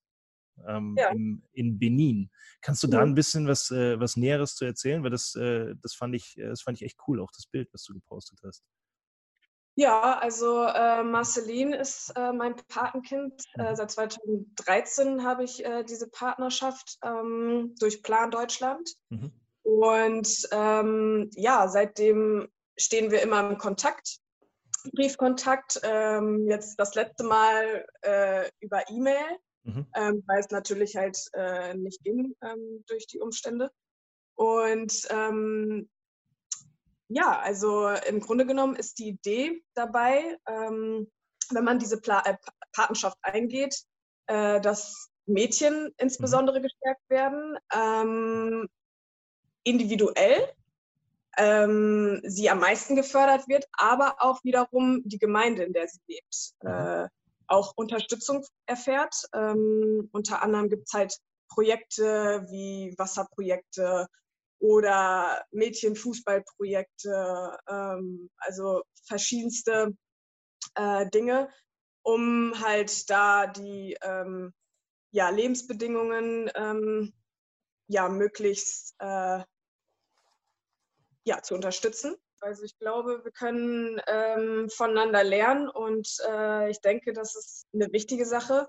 ähm, 0.67 0.97
ja. 0.99 1.11
in, 1.11 1.43
in 1.53 1.79
Benin. 1.79 2.31
Kannst 2.61 2.83
du 2.83 2.87
da 2.87 3.01
ein 3.01 3.15
bisschen 3.15 3.47
was, 3.47 3.71
äh, 3.71 3.99
was 3.99 4.17
Näheres 4.17 4.55
zu 4.55 4.65
erzählen? 4.65 5.03
Weil 5.03 5.11
das, 5.11 5.35
äh, 5.35 5.75
das, 5.83 5.95
fand 5.95 6.15
ich, 6.15 6.37
das 6.37 6.63
fand 6.63 6.79
ich 6.79 6.85
echt 6.85 6.99
cool, 7.07 7.21
auch 7.21 7.31
das 7.33 7.47
Bild, 7.47 7.69
was 7.73 7.85
du 7.85 7.95
gepostet 7.95 8.41
hast. 8.45 8.65
Ja, 9.77 10.19
also 10.19 10.65
äh, 10.65 11.03
Marceline 11.03 11.77
ist 11.77 12.13
äh, 12.17 12.33
mein 12.33 12.55
Patenkind. 12.69 13.43
Äh, 13.55 13.71
mhm. 13.71 13.77
seit 13.77 13.91
2013 13.93 15.25
habe 15.25 15.45
ich 15.45 15.65
äh, 15.65 15.85
diese 15.85 16.11
Partnerschaft 16.11 16.99
ähm, 17.03 17.75
durch 17.79 18.03
Plan 18.03 18.31
Deutschland. 18.31 18.91
Mhm. 19.09 19.33
Und 19.63 20.49
ähm, 20.53 21.31
ja, 21.35 21.69
seitdem 21.69 22.49
stehen 22.77 23.11
wir 23.11 23.23
immer 23.23 23.49
im 23.49 23.59
Kontakt, 23.59 24.19
Briefkontakt. 24.93 25.81
Ähm, 25.83 26.47
jetzt 26.49 26.77
das 26.77 26.95
letzte 26.95 27.25
Mal 27.25 27.87
äh, 28.03 28.51
über 28.61 28.83
E-Mail, 28.91 29.39
mhm. 29.75 29.87
Ähm, 29.95 30.25
weil 30.27 30.41
es 30.41 30.51
natürlich 30.51 30.97
halt 30.97 31.19
äh, 31.33 31.75
nicht 31.75 32.03
ging 32.05 32.35
ähm, 32.43 32.85
durch 32.87 33.07
die 33.07 33.21
Umstände. 33.21 33.71
Und 34.35 35.07
ähm, 35.11 35.89
ja, 37.09 37.39
also 37.41 37.89
im 37.89 38.21
Grunde 38.21 38.47
genommen 38.47 38.77
ist 38.77 38.99
die 38.99 39.09
Idee 39.09 39.63
dabei, 39.75 40.39
ähm, 40.47 41.11
wenn 41.51 41.65
man 41.65 41.79
diese 41.79 42.01
Pla 42.01 42.23
äh, 42.25 42.37
Patenschaft 42.73 43.19
eingeht, 43.23 43.83
äh, 44.27 44.61
dass 44.61 45.11
Mädchen 45.27 45.93
insbesondere 45.99 46.61
mhm. 46.61 46.63
gestärkt 46.63 47.03
werden, 47.09 47.59
ähm, 47.75 48.69
individuell 49.65 50.53
ähm, 51.37 52.21
sie 52.25 52.51
am 52.51 52.61
meisten 52.61 52.97
gefördert 52.97 53.49
wird, 53.49 53.67
aber 53.73 54.17
auch 54.19 54.43
wiederum 54.45 55.03
die 55.05 55.19
Gemeinde, 55.19 55.65
in 55.65 55.73
der 55.73 55.89
sie 55.89 56.01
lebt, 56.07 56.53
mhm. 56.63 56.71
äh, 56.71 57.09
auch 57.51 57.73
Unterstützung 57.77 58.45
erfährt. 58.67 59.15
Ähm, 59.35 60.09
unter 60.13 60.43
anderem 60.43 60.69
gibt 60.69 60.87
es 60.87 60.93
halt 60.93 61.17
Projekte 61.49 62.47
wie 62.51 62.95
Wasserprojekte 62.97 64.07
oder 64.61 65.45
Mädchenfußballprojekte, 65.53 67.59
ähm, 67.69 68.31
also 68.39 68.83
verschiedenste 69.07 69.97
äh, 70.75 71.09
Dinge, 71.11 71.49
um 72.03 72.53
halt 72.61 73.11
da 73.11 73.47
die 73.47 73.97
ähm, 74.03 74.53
ja, 75.13 75.31
Lebensbedingungen 75.31 76.51
ähm, 76.55 77.13
ja, 77.89 78.09
möglichst 78.09 78.95
äh, 79.01 79.43
ja, 81.25 81.43
zu 81.43 81.55
unterstützen. 81.55 82.15
Also 82.41 82.65
ich 82.65 82.79
glaube, 82.79 83.23
wir 83.23 83.33
können 83.33 84.01
ähm, 84.07 84.69
voneinander 84.71 85.23
lernen 85.25 85.69
und 85.69 86.09
äh, 86.27 86.71
ich 86.71 86.81
denke, 86.81 87.13
das 87.13 87.37
ist 87.37 87.67
eine 87.75 87.93
wichtige 87.93 88.25
Sache. 88.25 88.67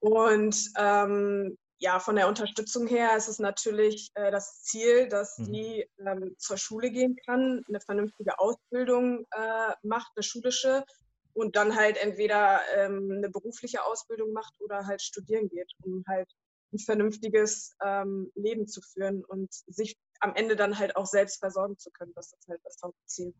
Und 0.00 0.70
ähm, 0.76 1.56
ja, 1.78 2.00
von 2.00 2.16
der 2.16 2.28
Unterstützung 2.28 2.86
her 2.88 3.16
ist 3.16 3.28
es 3.28 3.38
natürlich 3.38 4.10
äh, 4.14 4.30
das 4.30 4.62
Ziel, 4.62 5.08
dass 5.08 5.38
mhm. 5.38 5.52
die 5.52 5.90
ähm, 6.04 6.34
zur 6.38 6.56
Schule 6.56 6.90
gehen 6.90 7.16
kann, 7.24 7.62
eine 7.68 7.80
vernünftige 7.80 8.38
Ausbildung 8.38 9.26
äh, 9.30 9.72
macht, 9.82 10.10
eine 10.16 10.22
schulische 10.24 10.84
und 11.34 11.54
dann 11.54 11.76
halt 11.76 11.96
entweder 11.98 12.60
ähm, 12.74 13.12
eine 13.16 13.30
berufliche 13.30 13.84
Ausbildung 13.84 14.32
macht 14.32 14.54
oder 14.60 14.86
halt 14.86 15.02
studieren 15.02 15.48
geht, 15.48 15.70
um 15.84 16.02
halt 16.08 16.28
ein 16.72 16.78
vernünftiges 16.78 17.76
ähm, 17.84 18.30
Leben 18.34 18.66
zu 18.66 18.80
führen 18.80 19.24
und 19.24 19.52
sich 19.52 19.96
am 20.20 20.34
Ende 20.34 20.56
dann 20.56 20.78
halt 20.78 20.96
auch 20.96 21.06
selbst 21.06 21.38
versorgen 21.38 21.78
zu 21.78 21.90
können. 21.90 22.12
Das 22.14 22.32
ist 22.32 22.48
halt 22.48 22.60
das 22.64 22.78
Hauptziel 22.82 23.34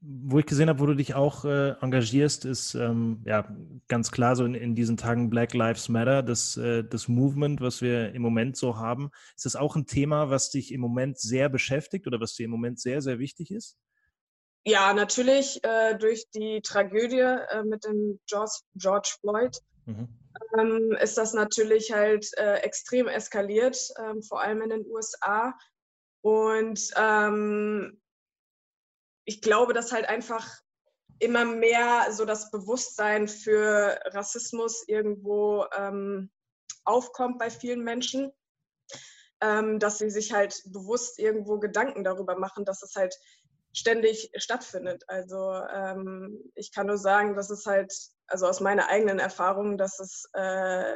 wo 0.00 0.38
ich 0.38 0.46
gesehen 0.46 0.68
habe, 0.68 0.80
wo 0.80 0.86
du 0.86 0.94
dich 0.94 1.14
auch 1.14 1.44
äh, 1.44 1.70
engagierst, 1.80 2.44
ist 2.44 2.74
ähm, 2.74 3.22
ja 3.24 3.48
ganz 3.88 4.10
klar 4.10 4.34
so 4.34 4.44
in, 4.44 4.54
in, 4.54 4.74
diesen 4.74 4.96
Tagen 4.96 5.30
Black 5.30 5.54
Lives 5.54 5.88
Matter, 5.88 6.22
das, 6.22 6.56
äh, 6.56 6.82
das 6.82 7.08
Movement, 7.08 7.60
was 7.60 7.80
wir 7.80 8.12
im 8.12 8.22
Moment 8.22 8.56
so 8.56 8.76
haben. 8.76 9.10
Ist 9.36 9.46
das 9.46 9.56
auch 9.56 9.76
ein 9.76 9.86
Thema, 9.86 10.28
was 10.28 10.50
dich 10.50 10.72
im 10.72 10.80
Moment 10.80 11.18
sehr 11.18 11.48
beschäftigt 11.48 12.06
oder 12.06 12.20
was 12.20 12.34
dir 12.34 12.44
im 12.44 12.50
Moment 12.50 12.80
sehr, 12.80 13.00
sehr 13.00 13.18
wichtig 13.18 13.50
ist? 13.52 13.76
Ja, 14.64 14.92
natürlich 14.92 15.62
äh, 15.64 15.96
durch 15.96 16.28
die 16.34 16.60
Tragödie 16.62 17.18
äh, 17.18 17.62
mit 17.64 17.84
dem 17.84 18.20
George, 18.26 18.58
George 18.74 19.14
Floyd 19.20 19.56
mhm. 19.86 20.08
ähm, 20.58 20.96
ist 21.00 21.18
das 21.18 21.34
natürlich 21.34 21.92
halt 21.92 22.26
äh, 22.38 22.56
extrem 22.58 23.08
eskaliert, 23.08 23.76
ähm, 23.98 24.22
vor 24.22 24.40
allem 24.40 24.62
in 24.62 24.70
den 24.70 24.86
USA. 24.86 25.54
Und 26.22 26.90
ähm, 26.96 28.00
ich 29.24 29.40
glaube, 29.40 29.72
dass 29.72 29.92
halt 29.92 30.08
einfach 30.08 30.48
immer 31.18 31.44
mehr 31.44 32.08
so 32.10 32.24
das 32.24 32.50
Bewusstsein 32.50 33.28
für 33.28 33.98
Rassismus 34.06 34.84
irgendwo 34.88 35.66
ähm, 35.76 36.30
aufkommt 36.84 37.38
bei 37.38 37.48
vielen 37.48 37.84
Menschen, 37.84 38.32
ähm, 39.40 39.78
dass 39.78 39.98
sie 39.98 40.10
sich 40.10 40.32
halt 40.32 40.60
bewusst 40.66 41.18
irgendwo 41.18 41.58
Gedanken 41.58 42.02
darüber 42.02 42.36
machen, 42.38 42.64
dass 42.64 42.82
es 42.82 42.94
halt 42.96 43.14
ständig 43.72 44.30
stattfindet. 44.36 45.04
Also 45.06 45.52
ähm, 45.74 46.38
ich 46.54 46.72
kann 46.72 46.86
nur 46.86 46.98
sagen, 46.98 47.34
dass 47.34 47.50
es 47.50 47.66
halt, 47.66 47.92
also 48.26 48.46
aus 48.46 48.60
meiner 48.60 48.88
eigenen 48.88 49.18
Erfahrung, 49.18 49.78
dass 49.78 49.98
es 49.98 50.28
äh, 50.34 50.94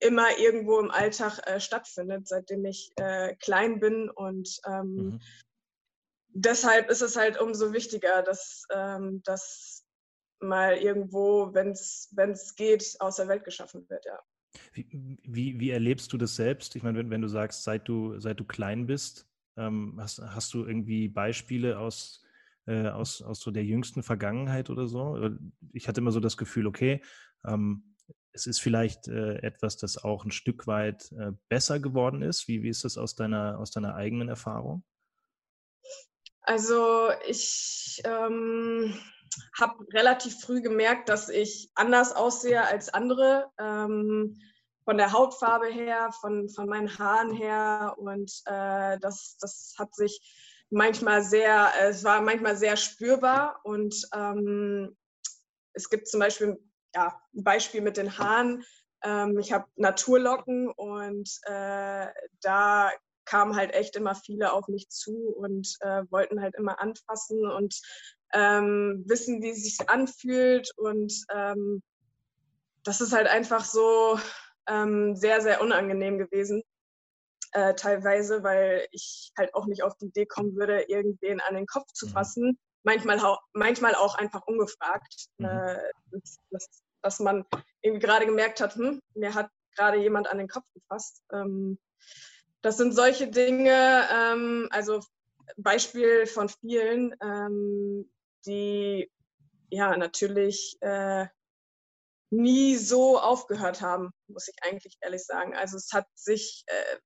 immer 0.00 0.38
irgendwo 0.38 0.78
im 0.80 0.90
Alltag 0.90 1.40
äh, 1.46 1.60
stattfindet, 1.60 2.28
seitdem 2.28 2.64
ich 2.64 2.92
äh, 2.96 3.34
klein 3.36 3.80
bin 3.80 4.10
und 4.10 4.60
ähm, 4.66 4.94
mhm 4.94 5.20
deshalb 6.34 6.90
ist 6.90 7.00
es 7.00 7.16
halt 7.16 7.40
umso 7.40 7.72
wichtiger, 7.72 8.22
dass 8.22 8.64
ähm, 8.74 9.22
das 9.24 9.86
mal 10.40 10.76
irgendwo, 10.76 11.54
wenn 11.54 11.70
es 11.70 12.54
geht, 12.56 12.96
aus 12.98 13.16
der 13.16 13.28
Welt 13.28 13.44
geschaffen 13.44 13.88
wird, 13.88 14.04
ja. 14.04 14.18
Wie, 14.72 14.86
wie, 15.24 15.58
wie, 15.58 15.70
erlebst 15.70 16.12
du 16.12 16.18
das 16.18 16.36
selbst? 16.36 16.76
Ich 16.76 16.82
meine, 16.82 16.98
wenn, 16.98 17.10
wenn 17.10 17.22
du 17.22 17.28
sagst, 17.28 17.64
seit 17.64 17.88
du, 17.88 18.20
seit 18.20 18.38
du 18.38 18.44
klein 18.44 18.86
bist, 18.86 19.26
ähm, 19.56 19.96
hast, 20.00 20.20
hast 20.20 20.54
du 20.54 20.64
irgendwie 20.64 21.08
Beispiele 21.08 21.78
aus, 21.78 22.24
äh, 22.66 22.88
aus, 22.88 23.22
aus 23.22 23.40
so 23.40 23.50
der 23.50 23.64
jüngsten 23.64 24.02
Vergangenheit 24.02 24.70
oder 24.70 24.86
so? 24.86 25.30
Ich 25.72 25.88
hatte 25.88 26.00
immer 26.00 26.12
so 26.12 26.20
das 26.20 26.36
Gefühl, 26.36 26.66
okay, 26.66 27.02
ähm, 27.46 27.94
es 28.32 28.46
ist 28.46 28.60
vielleicht 28.60 29.08
äh, 29.08 29.36
etwas, 29.38 29.76
das 29.76 30.02
auch 30.02 30.24
ein 30.24 30.32
Stück 30.32 30.66
weit 30.66 31.12
äh, 31.12 31.32
besser 31.48 31.78
geworden 31.78 32.22
ist. 32.22 32.48
Wie, 32.48 32.62
wie 32.62 32.68
ist 32.68 32.84
das 32.84 32.98
aus 32.98 33.14
deiner, 33.14 33.58
aus 33.58 33.70
deiner 33.70 33.94
eigenen 33.94 34.28
Erfahrung? 34.28 34.84
Also 36.42 37.08
ich 37.26 38.02
ähm, 38.04 38.98
habe 39.58 39.86
relativ 39.92 40.40
früh 40.40 40.60
gemerkt, 40.60 41.08
dass 41.08 41.28
ich 41.28 41.70
anders 41.74 42.12
aussehe 42.12 42.62
als 42.66 42.92
andere. 42.92 43.50
Ähm, 43.58 44.36
von 44.84 44.98
der 44.98 45.12
Hautfarbe 45.12 45.66
her, 45.66 46.10
von, 46.20 46.48
von 46.48 46.68
meinen 46.68 46.98
Haaren 46.98 47.32
her. 47.32 47.94
Und 47.96 48.30
äh, 48.46 48.98
das, 49.00 49.36
das 49.40 49.74
hat 49.78 49.94
sich 49.94 50.20
manchmal 50.70 51.22
sehr, 51.22 51.70
äh, 51.80 51.88
es 51.88 52.04
war 52.04 52.20
manchmal 52.20 52.56
sehr 52.56 52.76
spürbar. 52.76 53.60
Und 53.64 54.08
ähm, 54.14 54.96
es 55.72 55.88
gibt 55.88 56.08
zum 56.08 56.20
Beispiel 56.20 56.58
ja, 56.94 57.20
ein 57.34 57.44
Beispiel 57.44 57.80
mit 57.80 57.96
den 57.96 58.18
Haaren. 58.18 58.64
Ähm, 59.02 59.38
ich 59.38 59.52
habe 59.52 59.66
Naturlocken 59.76 60.70
und 60.70 61.28
äh, 61.42 62.06
da 62.40 62.90
kamen 63.24 63.56
halt 63.56 63.72
echt 63.74 63.96
immer 63.96 64.14
viele 64.14 64.52
auf 64.52 64.68
mich 64.68 64.90
zu 64.90 65.34
und 65.36 65.76
äh, 65.80 66.02
wollten 66.10 66.42
halt 66.42 66.54
immer 66.56 66.80
anfassen 66.80 67.50
und 67.50 67.74
ähm, 68.34 69.02
wissen, 69.06 69.42
wie 69.42 69.50
es 69.50 69.62
sich 69.62 69.88
anfühlt. 69.88 70.70
Und 70.76 71.12
ähm, 71.34 71.82
das 72.82 73.00
ist 73.00 73.12
halt 73.12 73.26
einfach 73.26 73.64
so 73.64 74.18
ähm, 74.68 75.16
sehr, 75.16 75.40
sehr 75.40 75.60
unangenehm 75.60 76.18
gewesen. 76.18 76.62
äh, 77.52 77.74
teilweise, 77.74 78.42
weil 78.42 78.86
ich 78.90 79.32
halt 79.38 79.54
auch 79.54 79.66
nicht 79.66 79.82
auf 79.84 79.96
die 79.96 80.06
Idee 80.06 80.26
kommen 80.26 80.56
würde, 80.56 80.82
irgendwen 80.88 81.40
an 81.40 81.54
den 81.54 81.66
Kopf 81.66 81.86
zu 81.92 82.06
mhm. 82.06 82.10
fassen. 82.10 82.58
Manchmal, 82.82 83.20
manchmal 83.52 83.94
auch 83.94 84.16
einfach 84.16 84.42
ungefragt, 84.46 85.28
mhm. 85.38 85.46
äh, 85.46 85.78
dass, 86.10 86.38
dass, 86.50 86.82
dass, 87.00 87.20
man 87.20 87.44
irgendwie 87.80 88.04
gerade 88.04 88.26
gemerkt 88.26 88.60
hat, 88.60 88.74
hm, 88.74 89.00
mir 89.14 89.34
hat 89.34 89.50
gerade 89.76 89.98
jemand 89.98 90.28
an 90.28 90.38
den 90.38 90.48
Kopf 90.48 90.64
gefasst. 90.74 91.22
Ähm, 91.32 91.78
das 92.60 92.76
sind 92.76 92.92
solche 92.92 93.28
Dinge, 93.28 94.08
ähm, 94.12 94.68
also 94.70 95.00
Beispiel 95.56 96.26
von 96.26 96.48
vielen, 96.48 97.14
ähm, 97.22 98.10
die 98.46 99.10
ja 99.70 99.96
natürlich 99.96 100.76
äh, 100.80 101.26
nie 102.30 102.76
so 102.76 103.18
aufgehört 103.18 103.80
haben, 103.80 104.10
muss 104.28 104.48
ich 104.48 104.56
eigentlich 104.62 104.96
ehrlich 105.00 105.24
sagen. 105.24 105.54
Also 105.54 105.76
es 105.76 105.90
hat 105.92 106.06
sich, 106.14 106.64
äh, 106.66 106.98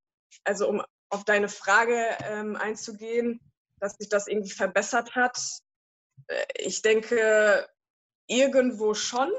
also 0.44 0.68
um 0.68 0.82
auf 1.10 1.24
deine 1.24 1.48
Frage 1.48 2.16
ähm, 2.24 2.56
einzugehen, 2.56 3.40
dass 3.80 3.94
sich 3.94 4.08
das 4.08 4.26
irgendwie 4.26 4.50
verbessert 4.50 5.14
hat. 5.14 5.38
Äh, 6.26 6.44
ich 6.58 6.82
denke, 6.82 7.68
irgendwo 8.26 8.94
schon, 8.94 9.30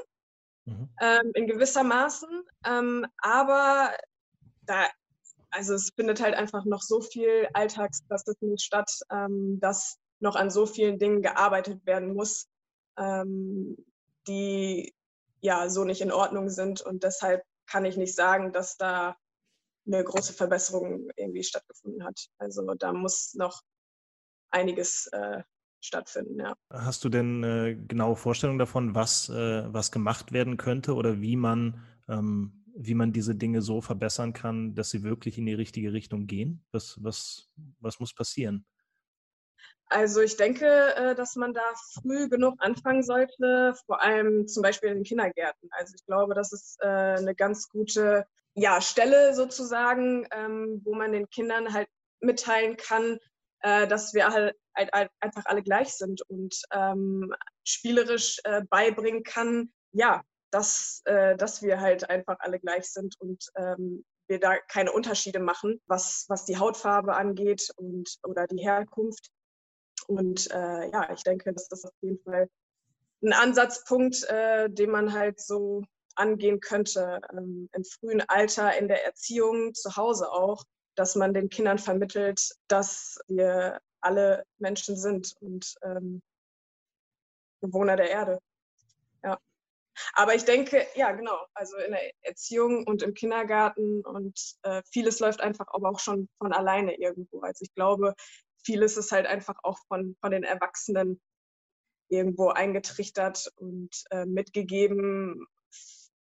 mhm. 0.64 0.88
ähm, 1.00 1.30
in 1.34 1.46
gewisser 1.46 1.84
Maßen. 1.84 2.44
Ähm, 2.66 3.06
aber 3.18 3.96
da, 4.62 4.88
also 5.50 5.74
es 5.74 5.90
findet 5.94 6.20
halt 6.20 6.34
einfach 6.34 6.64
noch 6.64 6.82
so 6.82 7.00
viel 7.00 7.48
Alltagsrassismus 7.54 8.62
statt, 8.62 8.90
ähm, 9.10 9.58
dass 9.60 9.98
noch 10.20 10.36
an 10.36 10.50
so 10.50 10.66
vielen 10.66 10.98
Dingen 10.98 11.22
gearbeitet 11.22 11.84
werden 11.86 12.14
muss, 12.14 12.46
ähm, 12.98 13.76
die 14.26 14.92
ja 15.40 15.68
so 15.68 15.84
nicht 15.84 16.00
in 16.00 16.12
Ordnung 16.12 16.48
sind. 16.48 16.80
Und 16.80 17.02
deshalb 17.02 17.42
kann 17.66 17.84
ich 17.84 17.96
nicht 17.96 18.14
sagen, 18.14 18.52
dass 18.52 18.76
da 18.76 19.16
eine 19.86 20.04
große 20.04 20.32
Verbesserung 20.32 21.08
irgendwie 21.16 21.42
stattgefunden 21.42 22.04
hat. 22.04 22.28
Also 22.38 22.62
da 22.74 22.92
muss 22.92 23.34
noch 23.34 23.62
einiges 24.50 25.06
äh, 25.12 25.42
stattfinden, 25.80 26.38
ja. 26.38 26.54
Hast 26.70 27.04
du 27.04 27.08
denn 27.08 27.42
äh, 27.42 27.74
genaue 27.74 28.16
Vorstellungen 28.16 28.58
davon, 28.58 28.94
was, 28.94 29.28
äh, 29.28 29.72
was 29.72 29.90
gemacht 29.92 30.32
werden 30.32 30.56
könnte 30.56 30.94
oder 30.94 31.20
wie 31.20 31.36
man, 31.36 31.82
ähm, 32.08 32.64
wie 32.74 32.94
man 32.94 33.12
diese 33.12 33.34
Dinge 33.34 33.62
so 33.62 33.80
verbessern 33.80 34.32
kann, 34.32 34.74
dass 34.74 34.90
sie 34.90 35.02
wirklich 35.02 35.38
in 35.38 35.46
die 35.46 35.54
richtige 35.54 35.92
Richtung 35.92 36.26
gehen? 36.26 36.64
Was, 36.72 36.98
was, 37.02 37.50
was 37.80 38.00
muss 38.00 38.14
passieren? 38.14 38.66
Also 39.92 40.20
ich 40.20 40.36
denke, 40.36 40.94
äh, 40.94 41.14
dass 41.16 41.34
man 41.34 41.52
da 41.52 41.62
früh 41.94 42.28
genug 42.28 42.54
anfangen 42.60 43.02
sollte, 43.02 43.74
vor 43.86 44.00
allem 44.00 44.46
zum 44.46 44.62
Beispiel 44.62 44.90
in 44.90 44.98
den 44.98 45.04
Kindergärten. 45.04 45.68
Also 45.72 45.94
ich 45.96 46.06
glaube, 46.06 46.34
das 46.34 46.52
ist 46.52 46.78
äh, 46.80 46.86
eine 46.86 47.34
ganz 47.34 47.68
gute 47.68 48.24
ja, 48.54 48.80
Stelle 48.80 49.34
sozusagen, 49.34 50.28
ähm, 50.30 50.80
wo 50.84 50.94
man 50.94 51.10
den 51.10 51.28
Kindern 51.28 51.74
halt 51.74 51.88
mitteilen 52.20 52.76
kann, 52.76 53.18
dass 53.62 54.14
wir 54.14 54.28
halt, 54.30 54.56
einfach 54.72 55.44
alle 55.44 55.62
gleich 55.62 55.94
sind 55.94 56.22
und 56.30 56.62
spielerisch 57.62 58.40
beibringen 58.70 59.22
kann, 59.22 59.70
ja, 59.92 60.22
dass, 60.50 61.02
dass 61.04 61.60
wir 61.60 61.78
halt 61.80 62.08
einfach 62.08 62.36
alle 62.40 62.58
gleich 62.58 62.90
sind 62.90 63.20
und 63.20 63.50
wir 64.28 64.40
da 64.40 64.56
keine 64.56 64.92
Unterschiede 64.92 65.40
machen, 65.40 65.78
was, 65.86 66.24
was 66.28 66.46
die 66.46 66.56
Hautfarbe 66.56 67.14
angeht 67.14 67.68
und 67.76 68.16
oder 68.22 68.46
die 68.46 68.62
Herkunft. 68.62 69.30
Und 70.10 70.50
äh, 70.50 70.90
ja, 70.90 71.08
ich 71.12 71.22
denke, 71.22 71.52
das 71.52 71.68
ist 71.70 71.84
auf 71.84 71.94
jeden 72.00 72.18
Fall 72.24 72.48
ein 73.22 73.32
Ansatzpunkt, 73.32 74.24
äh, 74.24 74.68
den 74.68 74.90
man 74.90 75.12
halt 75.12 75.40
so 75.40 75.84
angehen 76.16 76.58
könnte 76.58 77.20
ähm, 77.32 77.68
im 77.72 77.84
frühen 77.84 78.20
Alter 78.28 78.76
in 78.76 78.88
der 78.88 79.04
Erziehung, 79.04 79.72
zu 79.72 79.96
Hause 79.96 80.32
auch, 80.32 80.64
dass 80.96 81.14
man 81.14 81.32
den 81.32 81.48
Kindern 81.48 81.78
vermittelt, 81.78 82.56
dass 82.66 83.20
wir 83.28 83.80
alle 84.00 84.44
Menschen 84.58 84.96
sind 84.96 85.36
und 85.40 85.76
ähm, 85.82 86.22
Bewohner 87.60 87.94
der 87.94 88.10
Erde. 88.10 88.40
Ja. 89.22 89.38
Aber 90.14 90.34
ich 90.34 90.44
denke, 90.44 90.84
ja, 90.96 91.12
genau, 91.12 91.38
also 91.54 91.76
in 91.76 91.92
der 91.92 92.10
Erziehung 92.22 92.84
und 92.84 93.02
im 93.02 93.14
Kindergarten 93.14 94.00
und 94.04 94.56
äh, 94.62 94.82
vieles 94.90 95.20
läuft 95.20 95.40
einfach 95.40 95.68
aber 95.68 95.90
auch 95.90 96.00
schon 96.00 96.28
von 96.38 96.52
alleine 96.52 96.96
irgendwo. 96.96 97.42
Also 97.42 97.62
ich 97.62 97.72
glaube, 97.74 98.16
vieles 98.64 98.96
ist 98.96 99.12
halt 99.12 99.26
einfach 99.26 99.56
auch 99.62 99.78
von, 99.88 100.16
von 100.20 100.30
den 100.30 100.44
Erwachsenen 100.44 101.20
irgendwo 102.08 102.48
eingetrichtert 102.48 103.52
und 103.56 103.90
äh, 104.10 104.26
mitgegeben. 104.26 105.46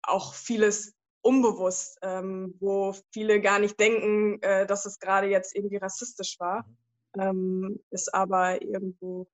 Auch 0.02 0.34
vieles 0.34 0.94
unbewusst, 1.22 1.98
ähm, 2.02 2.54
wo 2.60 2.94
viele 3.12 3.40
gar 3.40 3.58
nicht 3.58 3.78
denken, 3.78 4.42
äh, 4.42 4.66
dass 4.66 4.86
es 4.86 4.98
gerade 4.98 5.28
jetzt 5.28 5.54
irgendwie 5.54 5.76
rassistisch 5.76 6.38
war, 6.40 6.66
ähm, 7.18 7.80
ist 7.90 8.12
aber 8.12 8.62
irgendwo 8.62 9.28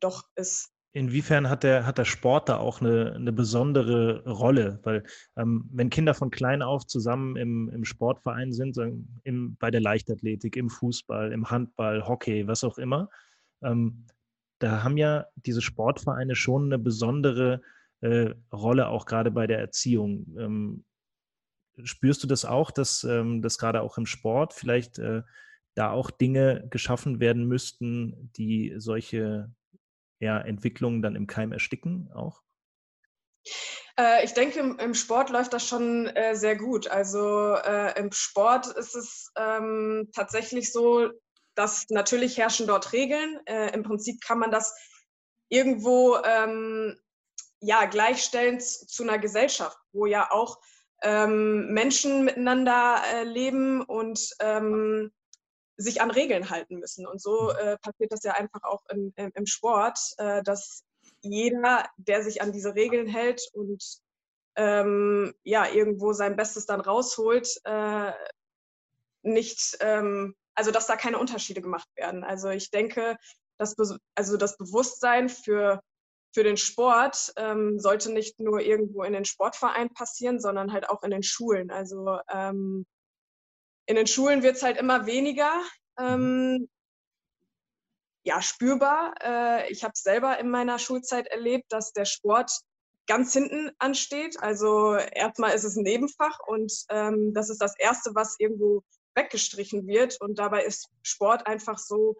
doch 0.00 0.24
ist. 0.34 0.71
Inwiefern 0.94 1.48
hat 1.48 1.62
der, 1.62 1.86
hat 1.86 1.96
der 1.96 2.04
Sport 2.04 2.50
da 2.50 2.58
auch 2.58 2.82
eine, 2.82 3.14
eine 3.14 3.32
besondere 3.32 4.28
Rolle? 4.28 4.78
Weil 4.82 5.04
ähm, 5.36 5.68
wenn 5.72 5.88
Kinder 5.88 6.12
von 6.12 6.30
klein 6.30 6.60
auf 6.60 6.86
zusammen 6.86 7.36
im, 7.36 7.70
im 7.70 7.84
Sportverein 7.84 8.52
sind, 8.52 8.74
sagen, 8.74 9.20
im, 9.24 9.56
bei 9.56 9.70
der 9.70 9.80
Leichtathletik, 9.80 10.56
im 10.56 10.68
Fußball, 10.68 11.32
im 11.32 11.50
Handball, 11.50 12.06
Hockey, 12.06 12.46
was 12.46 12.62
auch 12.62 12.76
immer, 12.76 13.08
ähm, 13.62 14.04
da 14.58 14.82
haben 14.84 14.98
ja 14.98 15.26
diese 15.34 15.62
Sportvereine 15.62 16.36
schon 16.36 16.66
eine 16.66 16.78
besondere 16.78 17.62
äh, 18.00 18.34
Rolle, 18.52 18.88
auch 18.88 19.06
gerade 19.06 19.30
bei 19.30 19.46
der 19.46 19.60
Erziehung. 19.60 20.26
Ähm, 20.38 20.84
spürst 21.84 22.22
du 22.22 22.26
das 22.26 22.44
auch, 22.44 22.70
dass, 22.70 23.02
ähm, 23.04 23.40
dass 23.40 23.58
gerade 23.58 23.80
auch 23.80 23.96
im 23.96 24.06
Sport 24.06 24.52
vielleicht 24.52 24.98
äh, 24.98 25.22
da 25.74 25.90
auch 25.90 26.10
Dinge 26.10 26.66
geschaffen 26.68 27.18
werden 27.18 27.46
müssten, 27.48 28.30
die 28.36 28.74
solche 28.76 29.50
ja, 30.22 30.38
Entwicklungen 30.38 31.02
dann 31.02 31.16
im 31.16 31.26
Keim 31.26 31.52
ersticken 31.52 32.10
auch? 32.14 32.42
Äh, 33.98 34.24
ich 34.24 34.32
denke, 34.34 34.60
im, 34.60 34.94
Sport 34.94 35.30
läuft 35.30 35.52
das 35.52 35.66
schon 35.66 36.06
äh, 36.06 36.36
sehr 36.36 36.56
gut. 36.56 36.86
Also 36.86 37.56
äh, 37.56 37.98
im 37.98 38.12
Sport 38.12 38.68
ist 38.68 38.94
es 38.94 39.32
ähm, 39.36 40.08
tatsächlich 40.14 40.72
so, 40.72 41.10
dass 41.56 41.86
natürlich 41.90 42.38
herrschen 42.38 42.66
dort 42.66 42.94
Regeln. 42.94 43.38
Im 43.74 43.82
Prinzip 43.82 44.22
kann 44.22 44.38
man 44.38 44.50
das 44.50 44.74
irgendwo 45.50 46.16
ähm, 46.24 46.98
ja, 47.60 47.84
gleichstellen 47.84 48.58
zu 48.58 49.02
einer 49.02 49.18
Gesellschaft, 49.18 49.76
wo 49.92 50.06
ja 50.06 50.30
auch 50.30 50.58
ähm, 51.02 51.66
Menschen 51.74 52.24
miteinander 52.24 53.02
leben 53.24 53.82
und 53.82 54.34
sich 55.82 56.00
an 56.00 56.10
Regeln 56.10 56.50
halten 56.50 56.76
müssen. 56.78 57.06
Und 57.06 57.20
so 57.20 57.52
mhm. 57.52 57.58
äh, 57.58 57.78
passiert 57.78 58.12
das 58.12 58.22
ja 58.22 58.32
einfach 58.32 58.62
auch 58.62 58.82
im, 58.88 59.12
im, 59.16 59.30
im 59.34 59.46
Sport, 59.46 59.98
äh, 60.18 60.42
dass 60.42 60.84
jeder, 61.20 61.86
der 61.96 62.22
sich 62.22 62.42
an 62.42 62.52
diese 62.52 62.74
Regeln 62.74 63.06
hält 63.06 63.42
und 63.52 63.82
ähm, 64.56 65.34
ja, 65.44 65.68
irgendwo 65.68 66.12
sein 66.12 66.36
Bestes 66.36 66.66
dann 66.66 66.80
rausholt, 66.80 67.48
äh, 67.64 68.12
nicht, 69.22 69.76
ähm, 69.80 70.34
also 70.54 70.70
dass 70.70 70.86
da 70.86 70.96
keine 70.96 71.18
Unterschiede 71.18 71.62
gemacht 71.62 71.88
werden. 71.96 72.24
Also 72.24 72.50
ich 72.50 72.70
denke, 72.70 73.16
dass 73.58 73.76
also 74.14 74.36
das 74.36 74.56
Bewusstsein 74.58 75.28
für, 75.28 75.80
für 76.34 76.42
den 76.42 76.56
Sport 76.56 77.32
ähm, 77.36 77.78
sollte 77.78 78.12
nicht 78.12 78.40
nur 78.40 78.60
irgendwo 78.60 79.04
in 79.04 79.12
den 79.12 79.24
Sportvereinen 79.24 79.94
passieren, 79.94 80.40
sondern 80.40 80.72
halt 80.72 80.88
auch 80.88 81.02
in 81.02 81.10
den 81.10 81.22
Schulen. 81.22 81.70
Also 81.70 82.18
ähm, 82.28 82.84
in 83.86 83.96
den 83.96 84.06
Schulen 84.06 84.42
wird 84.42 84.56
es 84.56 84.62
halt 84.62 84.78
immer 84.78 85.06
weniger 85.06 85.52
mhm. 85.98 86.06
ähm, 86.06 86.68
ja, 88.24 88.40
spürbar. 88.40 89.14
Äh, 89.22 89.72
ich 89.72 89.82
habe 89.84 89.94
selber 89.96 90.38
in 90.38 90.50
meiner 90.50 90.78
Schulzeit 90.78 91.26
erlebt, 91.26 91.64
dass 91.70 91.92
der 91.92 92.04
Sport 92.04 92.52
ganz 93.06 93.32
hinten 93.32 93.70
ansteht. 93.78 94.40
Also 94.40 94.94
erstmal 94.94 95.54
ist 95.54 95.64
es 95.64 95.76
ein 95.76 95.82
Nebenfach 95.82 96.38
und 96.46 96.72
ähm, 96.88 97.34
das 97.34 97.50
ist 97.50 97.60
das 97.60 97.76
Erste, 97.78 98.14
was 98.14 98.36
irgendwo 98.38 98.82
weggestrichen 99.14 99.86
wird. 99.86 100.20
Und 100.20 100.38
dabei 100.38 100.64
ist 100.64 100.88
Sport 101.02 101.46
einfach 101.46 101.78
so 101.78 102.16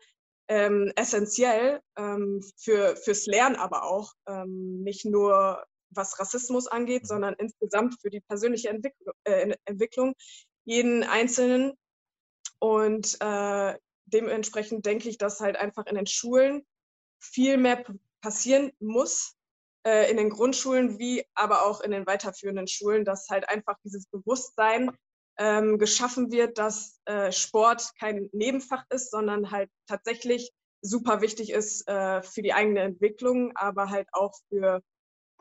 ähm, 0.49 0.93
essentiell 0.97 1.81
ähm, 1.97 2.43
für, 2.57 2.97
fürs 2.97 3.27
Lernen 3.27 3.57
aber 3.57 3.85
auch. 3.85 4.13
Ähm, 4.27 4.83
nicht 4.83 5.05
nur 5.05 5.65
was 5.95 6.19
Rassismus 6.19 6.67
angeht, 6.67 7.03
mhm. 7.03 7.07
sondern 7.07 7.35
insgesamt 7.39 8.01
für 8.01 8.11
die 8.11 8.21
persönliche 8.21 8.69
Entwickl 8.71 9.13
äh, 9.25 9.55
Entwicklung 9.65 10.15
jeden 10.65 11.05
Einzelnen. 11.05 11.73
Und 12.59 13.17
äh, 13.21 13.77
dementsprechend 14.07 14.87
denke 14.87 15.09
ich, 15.09 15.19
dass 15.19 15.41
halt 15.41 15.57
einfach 15.57 15.87
in 15.87 15.97
den 15.97 16.07
Schulen 16.07 16.65
viel 17.21 17.57
mehr 17.57 17.85
passieren 18.21 18.73
muss, 18.79 19.35
äh, 19.87 20.11
in 20.11 20.17
den 20.17 20.31
Grundschulen 20.31 20.99
wie 20.99 21.25
aber 21.35 21.67
auch 21.67 21.81
in 21.81 21.91
den 21.91 22.07
weiterführenden 22.07 22.69
Schulen, 22.69 23.05
dass 23.05 23.29
halt 23.29 23.49
einfach 23.49 23.77
dieses 23.85 24.07
Bewusstsein 24.07 24.97
ähm, 25.39 25.79
geschaffen 25.79 26.31
wird, 26.31 26.59
dass 26.59 27.01
äh, 27.07 27.33
Sport 27.33 27.91
kein 27.99 28.29
Nebenfach 28.33 28.85
ist, 28.91 29.11
sondern 29.11 29.51
halt 29.51 29.71
tatsächlich 29.87 30.53
super 30.83 31.21
wichtig 31.21 31.51
ist 31.51 31.89
äh, 31.89 32.23
für 32.23 32.43
die 32.43 32.53
eigene 32.53 32.81
Entwicklung, 32.81 33.57
aber 33.57 33.91
halt 33.91 34.09
auch 34.13 34.35
für 34.49 34.83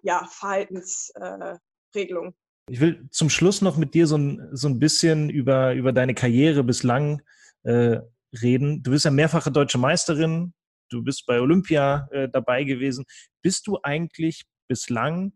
ja, 0.03 0.25
Verhaltensregelungen. 0.25 2.35
Ich 2.71 2.79
will 2.79 3.05
zum 3.11 3.29
Schluss 3.29 3.61
noch 3.61 3.75
mit 3.75 3.95
dir 3.95 4.07
so 4.07 4.17
ein, 4.17 4.47
so 4.53 4.69
ein 4.69 4.79
bisschen 4.79 5.29
über, 5.29 5.73
über 5.73 5.91
deine 5.91 6.13
Karriere 6.13 6.63
bislang 6.63 7.21
äh, 7.63 7.97
reden. 8.41 8.81
Du 8.81 8.91
bist 8.91 9.03
ja 9.03 9.11
mehrfache 9.11 9.51
deutsche 9.51 9.77
Meisterin, 9.77 10.53
du 10.89 11.03
bist 11.03 11.25
bei 11.25 11.41
Olympia 11.41 12.07
äh, 12.11 12.29
dabei 12.29 12.63
gewesen. 12.63 13.03
Bist 13.41 13.67
du 13.67 13.79
eigentlich 13.83 14.45
bislang 14.69 15.33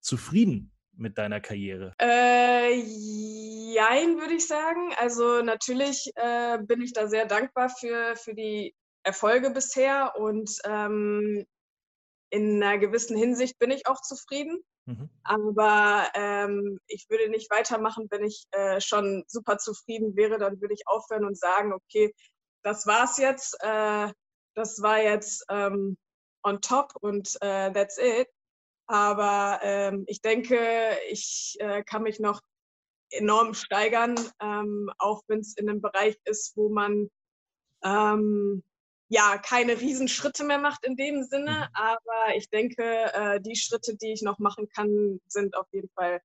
zufrieden 0.00 0.70
mit 0.92 1.18
deiner 1.18 1.40
Karriere? 1.40 1.94
Äh, 2.00 2.76
jein, 2.76 4.20
würde 4.20 4.34
ich 4.34 4.46
sagen. 4.46 4.94
Also 5.00 5.42
natürlich 5.42 6.12
äh, 6.14 6.58
bin 6.62 6.80
ich 6.80 6.92
da 6.92 7.08
sehr 7.08 7.26
dankbar 7.26 7.70
für, 7.70 8.14
für 8.14 8.36
die 8.36 8.72
Erfolge 9.02 9.50
bisher 9.50 10.12
und 10.16 10.48
ähm, 10.64 11.44
in 12.30 12.62
einer 12.62 12.78
gewissen 12.78 13.16
Hinsicht 13.16 13.58
bin 13.58 13.72
ich 13.72 13.88
auch 13.88 14.00
zufrieden. 14.00 14.62
Mhm. 14.88 15.10
Aber 15.22 16.08
ähm, 16.14 16.80
ich 16.86 17.10
würde 17.10 17.28
nicht 17.28 17.50
weitermachen, 17.50 18.06
wenn 18.10 18.24
ich 18.24 18.46
äh, 18.52 18.80
schon 18.80 19.22
super 19.26 19.58
zufrieden 19.58 20.16
wäre. 20.16 20.38
Dann 20.38 20.62
würde 20.62 20.72
ich 20.72 20.88
aufhören 20.88 21.26
und 21.26 21.38
sagen, 21.38 21.74
okay, 21.74 22.14
das 22.62 22.86
war's 22.86 23.18
jetzt. 23.18 23.54
Äh, 23.60 24.10
das 24.54 24.80
war 24.80 24.98
jetzt 25.02 25.44
ähm, 25.50 25.98
on 26.42 26.62
top 26.62 26.94
und 27.02 27.36
äh, 27.42 27.70
that's 27.70 27.98
it. 27.98 28.28
Aber 28.86 29.60
ähm, 29.62 30.04
ich 30.06 30.22
denke, 30.22 30.96
ich 31.10 31.56
äh, 31.60 31.82
kann 31.84 32.02
mich 32.02 32.18
noch 32.18 32.40
enorm 33.10 33.52
steigern, 33.52 34.14
ähm, 34.40 34.90
auch 34.96 35.22
wenn 35.26 35.40
es 35.40 35.54
in 35.58 35.68
einem 35.68 35.82
Bereich 35.82 36.16
ist, 36.24 36.56
wo 36.56 36.70
man 36.70 37.10
ähm, 37.84 38.62
ja 39.08 39.38
keine 39.38 39.80
Riesenschritte 39.80 40.44
mehr 40.44 40.58
macht 40.58 40.84
in 40.84 40.96
dem 40.96 41.22
Sinne. 41.24 41.68
Mhm. 41.70 41.74
Aber 41.74 42.36
ich 42.36 42.48
denke, 42.50 42.82
äh, 42.82 43.40
die 43.40 43.56
Schritte, 43.56 43.96
die 43.96 44.12
ich 44.12 44.22
noch 44.22 44.38
machen 44.38 44.68
kann, 44.68 45.20
sind 45.26 45.56
auf 45.56 45.66
jeden 45.72 45.88
Fall, 45.90 46.20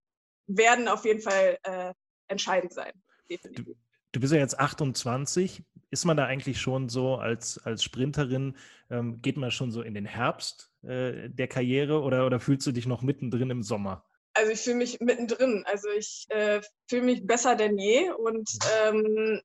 werden 0.48 0.88
auf 0.88 1.06
jeden 1.06 1.22
Fall 1.22 1.58
äh, 1.63 1.93
entscheidend 2.28 2.74
sein. 2.74 2.91
Du, 3.30 3.76
du, 4.12 4.19
bist 4.19 4.34
ja 4.34 4.39
jetzt 4.39 4.60
28. 4.60 5.63
Ist 5.89 6.06
man 6.06 6.17
da 6.17 6.26
eigentlich 6.26 6.60
schon 6.60 6.89
so 6.89 7.15
als, 7.15 7.58
als 7.60 7.84
Sprinterin, 7.84 8.58
ähm, 8.89 9.22
geht 9.22 9.38
man 9.38 9.52
schon 9.52 9.72
so 9.72 9.82
in 9.82 9.93
den 9.93 10.06
Herbst 10.06 10.72
äh, 10.84 11.30
der 11.30 11.48
Karriere 11.48 12.02
oder, 12.02 12.26
oder 12.26 12.39
fühlst 12.39 12.67
du 12.67 12.72
dich 12.72 12.86
noch 12.86 13.02
mittendrin 13.02 13.50
im 13.50 13.63
Sommer? 13.63 14.06
Also 14.34 14.52
ich 14.52 14.62
fühle 14.62 14.78
mich 14.78 15.00
mittendrin. 15.00 15.63
Also 15.67 15.88
ich 15.89 16.26
äh, 16.30 16.62
fühle 16.89 17.04
mich 17.04 17.26
besser 17.26 17.56
denn 17.56 17.78
je 17.78 18.10
und 18.12 18.50
mhm. 18.91 19.06
ähm, 19.06 19.41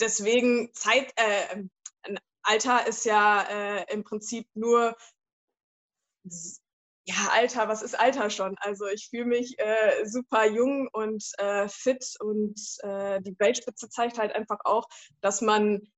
deswegen 0.00 0.72
Zeit, 0.74 1.12
äh, 1.16 1.64
Alter 2.42 2.86
ist 2.86 3.04
ja 3.04 3.42
äh, 3.42 3.92
im 3.92 4.04
Prinzip 4.04 4.48
nur, 4.54 4.96
ja, 7.04 7.28
Alter, 7.32 7.68
was 7.68 7.82
ist 7.82 7.98
Alter 7.98 8.30
schon? 8.30 8.56
Also 8.58 8.86
ich 8.86 9.08
fühle 9.10 9.26
mich 9.26 9.58
äh, 9.58 10.04
super 10.06 10.46
jung 10.46 10.88
und 10.92 11.24
äh, 11.38 11.68
fit 11.68 12.04
und 12.20 12.60
äh, 12.82 13.20
die 13.22 13.38
Weltspitze 13.38 13.88
zeigt 13.88 14.18
halt 14.18 14.34
einfach 14.34 14.58
auch, 14.64 14.86
dass 15.20 15.40
man 15.40 15.90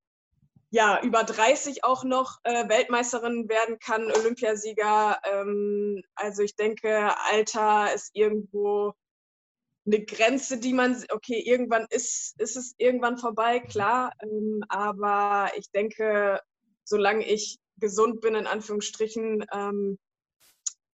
ja 0.69 1.01
über 1.03 1.23
30 1.23 1.83
auch 1.83 2.03
noch 2.03 2.39
äh, 2.43 2.69
Weltmeisterin 2.69 3.49
werden 3.49 3.77
kann, 3.79 4.09
Olympiasieger. 4.11 5.19
Ähm, 5.25 6.01
also 6.15 6.43
ich 6.43 6.55
denke, 6.55 7.13
Alter 7.29 7.93
ist 7.93 8.11
irgendwo 8.13 8.93
eine 9.85 10.03
Grenze, 10.05 10.59
die 10.59 10.73
man, 10.73 11.03
okay, 11.11 11.41
irgendwann 11.45 11.85
ist, 11.89 12.39
ist 12.39 12.55
es 12.55 12.75
irgendwann 12.77 13.17
vorbei, 13.17 13.59
klar, 13.59 14.13
ähm, 14.21 14.63
aber 14.69 15.51
ich 15.57 15.71
denke, 15.71 16.39
solange 16.83 17.25
ich 17.25 17.57
gesund 17.77 18.21
bin, 18.21 18.35
in 18.35 18.47
Anführungsstrichen, 18.47 19.45
ähm, 19.51 19.97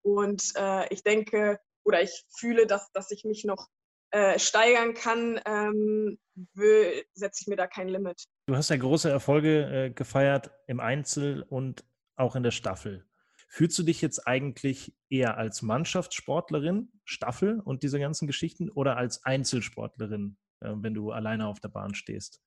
und 0.02 0.52
äh, 0.56 0.92
ich 0.92 1.02
denke 1.02 1.60
oder 1.84 2.02
ich 2.02 2.24
fühle, 2.36 2.66
dass, 2.66 2.90
dass 2.92 3.10
ich 3.10 3.24
mich 3.24 3.44
noch 3.44 3.68
äh, 4.10 4.38
steigern 4.38 4.94
kann, 4.94 5.40
ähm, 5.46 6.18
setze 7.14 7.42
ich 7.42 7.46
mir 7.46 7.56
da 7.56 7.66
kein 7.66 7.88
Limit. 7.88 8.24
Du 8.46 8.56
hast 8.56 8.70
ja 8.70 8.76
große 8.76 9.08
Erfolge 9.08 9.86
äh, 9.86 9.90
gefeiert 9.90 10.50
im 10.66 10.80
Einzel 10.80 11.42
und 11.42 11.84
auch 12.16 12.36
in 12.36 12.42
der 12.42 12.50
Staffel. 12.50 13.06
Fühlst 13.54 13.78
du 13.78 13.82
dich 13.82 14.00
jetzt 14.00 14.26
eigentlich 14.26 14.94
eher 15.10 15.36
als 15.36 15.60
Mannschaftssportlerin, 15.60 16.90
Staffel 17.04 17.60
und 17.60 17.82
diese 17.82 18.00
ganzen 18.00 18.26
Geschichten 18.26 18.70
oder 18.70 18.96
als 18.96 19.26
Einzelsportlerin, 19.26 20.38
äh, 20.60 20.72
wenn 20.74 20.94
du 20.94 21.10
alleine 21.10 21.48
auf 21.48 21.60
der 21.60 21.68
Bahn 21.68 21.94
stehst? 21.94 22.40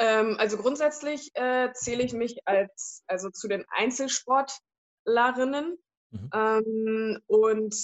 Ähm, 0.00 0.34
also 0.40 0.56
grundsätzlich 0.56 1.30
äh, 1.34 1.72
zähle 1.74 2.02
ich 2.02 2.12
mich 2.12 2.40
als 2.44 3.04
also 3.06 3.30
zu 3.30 3.46
den 3.46 3.66
Einzelsportlerinnen. 3.68 5.78
Mhm. 6.10 6.30
Ähm, 6.34 7.20
und 7.28 7.76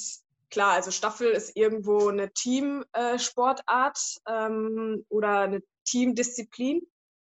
klar, 0.51 0.73
also 0.73 0.91
Staffel 0.91 1.29
ist 1.29 1.57
irgendwo 1.57 2.09
eine 2.09 2.33
Teamsportart 2.33 4.01
äh, 4.27 4.47
ähm, 4.47 5.07
oder 5.09 5.43
eine 5.43 5.63
Teamdisziplin. 5.85 6.83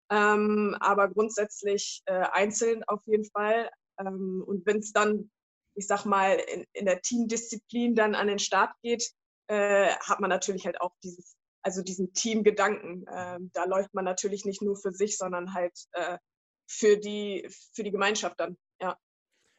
Ähm, 0.09 0.77
aber 0.79 1.09
grundsätzlich 1.09 2.03
äh, 2.05 2.27
einzeln 2.31 2.85
auf 2.85 3.03
jeden 3.07 3.25
Fall. 3.25 3.69
Ähm, 3.99 4.43
und 4.47 4.65
wenn 4.67 4.79
es 4.79 4.93
dann, 4.93 5.31
ich 5.75 5.87
sag 5.87 6.05
mal, 6.05 6.37
in, 6.37 6.65
in, 6.73 6.87
der 6.87 7.01
Teamdisziplin 7.01 7.95
dann 7.95 8.15
an 8.15 8.27
den 8.27 8.39
Start 8.39 8.73
geht, 8.83 9.11
äh, 9.49 9.89
hat 10.01 10.21
man 10.21 10.31
natürlich 10.31 10.67
halt 10.67 10.81
auch 10.81 10.95
dieses, 11.03 11.37
also 11.63 11.83
diesen 11.83 12.13
Teamgedanken. 12.13 13.07
Äh, 13.07 13.39
da 13.53 13.65
läuft 13.65 13.95
man 13.95 14.05
natürlich 14.05 14.45
nicht 14.45 14.63
nur 14.63 14.77
für 14.77 14.93
sich, 14.93 15.17
sondern 15.17 15.55
halt 15.55 15.77
äh, 15.93 16.19
für 16.67 16.97
die, 16.97 17.49
für 17.75 17.83
die 17.83 17.91
Gemeinschaft 17.91 18.39
dann, 18.41 18.57
ja. 18.81 18.97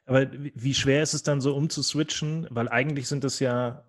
Aber 0.06 0.28
wie 0.32 0.74
schwer 0.74 1.02
ist 1.02 1.14
es 1.14 1.24
dann 1.24 1.40
so 1.40 1.56
umzuswitchen? 1.56 2.48
Weil 2.50 2.68
eigentlich 2.68 3.08
sind 3.08 3.24
das 3.24 3.40
ja 3.40 3.86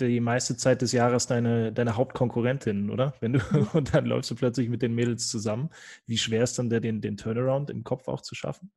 die 0.00 0.20
meiste 0.20 0.56
Zeit 0.56 0.82
des 0.82 0.92
Jahres 0.92 1.26
deine, 1.26 1.72
deine 1.72 1.96
Hauptkonkurrentinnen, 1.96 2.90
oder? 2.90 3.14
Wenn 3.20 3.34
du, 3.34 3.38
mhm. 3.38 3.68
und 3.74 3.94
dann 3.94 4.06
läufst 4.06 4.30
du 4.30 4.34
plötzlich 4.34 4.68
mit 4.68 4.82
den 4.82 4.94
Mädels 4.94 5.28
zusammen. 5.28 5.70
Wie 6.06 6.18
schwer 6.18 6.42
ist 6.42 6.58
dann 6.58 6.70
der, 6.70 6.80
den, 6.80 7.00
den 7.00 7.16
Turnaround 7.16 7.70
im 7.70 7.84
Kopf 7.84 8.08
auch 8.08 8.22
zu 8.22 8.34
schaffen? 8.34 8.72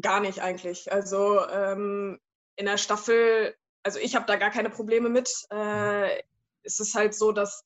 Gar 0.00 0.20
nicht 0.20 0.40
eigentlich. 0.40 0.92
Also 0.92 1.46
ähm, 1.48 2.18
in 2.56 2.66
der 2.66 2.78
Staffel, 2.78 3.54
also 3.82 3.98
ich 3.98 4.14
habe 4.14 4.26
da 4.26 4.36
gar 4.36 4.50
keine 4.50 4.70
Probleme 4.70 5.08
mit. 5.08 5.30
Äh, 5.50 6.22
es 6.62 6.80
ist 6.80 6.94
halt 6.94 7.14
so, 7.14 7.32
dass, 7.32 7.64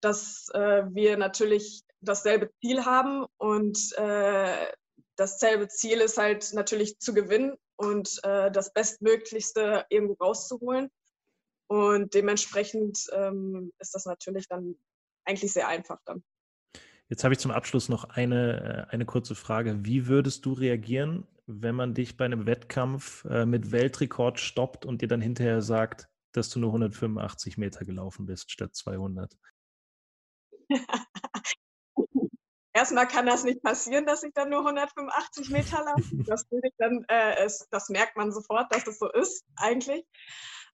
dass 0.00 0.48
äh, 0.54 0.82
wir 0.90 1.16
natürlich 1.16 1.82
dasselbe 2.00 2.50
Ziel 2.60 2.84
haben 2.84 3.26
und 3.38 3.92
äh, 3.96 4.66
dasselbe 5.16 5.68
Ziel 5.68 6.00
ist 6.00 6.18
halt 6.18 6.52
natürlich 6.54 6.98
zu 6.98 7.14
gewinnen 7.14 7.56
und 7.76 8.20
äh, 8.24 8.50
das 8.50 8.72
Bestmöglichste 8.72 9.86
irgendwo 9.88 10.14
rauszuholen. 10.14 10.90
Und 11.68 12.14
dementsprechend 12.14 13.06
ähm, 13.12 13.72
ist 13.78 13.94
das 13.94 14.04
natürlich 14.04 14.48
dann 14.48 14.74
eigentlich 15.24 15.52
sehr 15.52 15.68
einfach 15.68 16.00
dann. 16.04 16.24
Jetzt 17.08 17.24
habe 17.24 17.34
ich 17.34 17.40
zum 17.40 17.50
Abschluss 17.50 17.88
noch 17.88 18.04
eine, 18.04 18.86
äh, 18.88 18.92
eine 18.92 19.04
kurze 19.04 19.34
Frage. 19.34 19.84
Wie 19.84 20.06
würdest 20.06 20.46
du 20.46 20.52
reagieren, 20.52 21.26
wenn 21.52 21.74
man 21.74 21.94
dich 21.94 22.16
bei 22.16 22.24
einem 22.24 22.46
Wettkampf 22.46 23.24
äh, 23.24 23.44
mit 23.44 23.72
Weltrekord 23.72 24.38
stoppt 24.38 24.86
und 24.86 25.02
dir 25.02 25.08
dann 25.08 25.20
hinterher 25.20 25.62
sagt, 25.62 26.08
dass 26.32 26.48
du 26.50 26.60
nur 26.60 26.70
185 26.70 27.58
Meter 27.58 27.84
gelaufen 27.84 28.26
bist 28.26 28.50
statt 28.52 28.74
200? 28.74 29.36
Erstmal 32.72 33.08
kann 33.08 33.26
das 33.26 33.42
nicht 33.42 33.62
passieren, 33.62 34.06
dass 34.06 34.22
ich 34.22 34.32
dann 34.32 34.50
nur 34.50 34.60
185 34.60 35.50
Meter 35.50 35.84
laufe. 35.84 36.02
Das, 36.26 36.46
dann, 36.78 37.04
äh, 37.08 37.44
es, 37.44 37.66
das 37.70 37.88
merkt 37.88 38.16
man 38.16 38.30
sofort, 38.30 38.72
dass 38.72 38.86
es 38.86 38.98
so 38.98 39.10
ist, 39.10 39.44
eigentlich. 39.56 40.04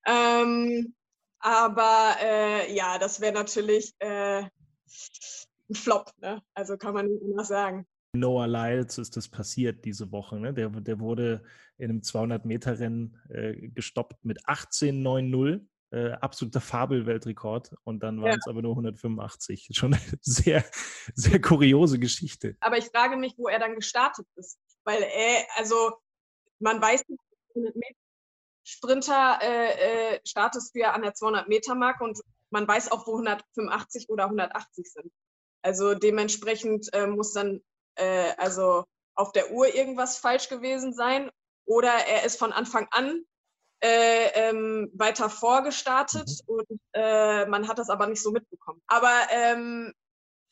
Ähm, 0.06 0.94
aber 1.38 2.16
äh, 2.20 2.74
ja, 2.74 2.98
das 2.98 3.20
wäre 3.20 3.32
natürlich 3.32 3.94
äh, 3.98 4.42
ein 4.42 5.74
Flop, 5.74 6.10
ne? 6.18 6.42
also 6.54 6.76
kann 6.76 6.94
man 6.94 7.06
nicht 7.06 7.22
anders 7.22 7.48
sagen. 7.48 7.86
Noah 8.18 8.46
Lyles 8.46 8.98
ist 8.98 9.16
das 9.16 9.28
passiert 9.28 9.84
diese 9.84 10.10
Woche. 10.12 10.38
Ne? 10.38 10.54
Der, 10.54 10.68
der 10.68 11.00
wurde 11.00 11.44
in 11.78 11.90
einem 11.90 12.00
200-Meter-Rennen 12.00 13.20
äh, 13.28 13.68
gestoppt 13.68 14.24
mit 14.24 14.44
18,90. 14.46 15.66
Äh, 15.92 16.10
absoluter 16.14 16.60
Fabelweltrekord 16.60 17.72
und 17.84 18.02
dann 18.02 18.20
waren 18.20 18.36
es 18.36 18.44
ja. 18.44 18.50
aber 18.50 18.60
nur 18.60 18.72
185. 18.72 19.68
Schon 19.72 19.94
eine 19.94 20.02
sehr, 20.20 20.64
sehr 21.14 21.40
kuriose 21.40 22.00
Geschichte. 22.00 22.56
Aber 22.58 22.76
ich 22.76 22.86
frage 22.86 23.16
mich, 23.16 23.34
wo 23.36 23.46
er 23.46 23.60
dann 23.60 23.76
gestartet 23.76 24.26
ist. 24.34 24.58
Weil 24.84 25.02
er, 25.02 25.46
also 25.56 25.92
man 26.58 26.82
weiß 26.82 27.08
nicht, 27.08 27.20
100 27.54 27.76
Meter 27.76 27.96
Sprinter 28.66 29.38
äh, 29.42 30.14
äh, 30.14 30.20
startest 30.24 30.74
du 30.74 30.80
ja 30.80 30.92
an 30.92 31.02
der 31.02 31.14
200-Meter-Marke 31.14 32.02
und 32.02 32.20
man 32.50 32.66
weiß 32.66 32.90
auch, 32.90 33.06
wo 33.06 33.12
185 33.12 34.08
oder 34.08 34.24
180 34.24 34.92
sind. 34.92 35.12
Also 35.62 35.94
dementsprechend 35.94 36.92
äh, 36.92 37.06
muss 37.06 37.32
dann 37.32 37.60
äh, 37.96 38.32
also 38.36 38.84
auf 39.14 39.32
der 39.32 39.50
Uhr 39.50 39.74
irgendwas 39.74 40.18
falsch 40.18 40.48
gewesen 40.48 40.92
sein 40.92 41.30
oder 41.64 41.92
er 41.92 42.24
ist 42.24 42.38
von 42.38 42.52
Anfang 42.52 42.86
an 42.90 43.24
äh, 43.82 44.28
ähm, 44.34 44.90
weiter 44.94 45.28
vorgestartet 45.28 46.28
mhm. 46.46 46.54
und 46.54 46.80
äh, 46.92 47.46
man 47.46 47.68
hat 47.68 47.78
das 47.78 47.90
aber 47.90 48.06
nicht 48.06 48.22
so 48.22 48.30
mitbekommen. 48.30 48.82
Aber 48.86 49.12
ähm, 49.30 49.92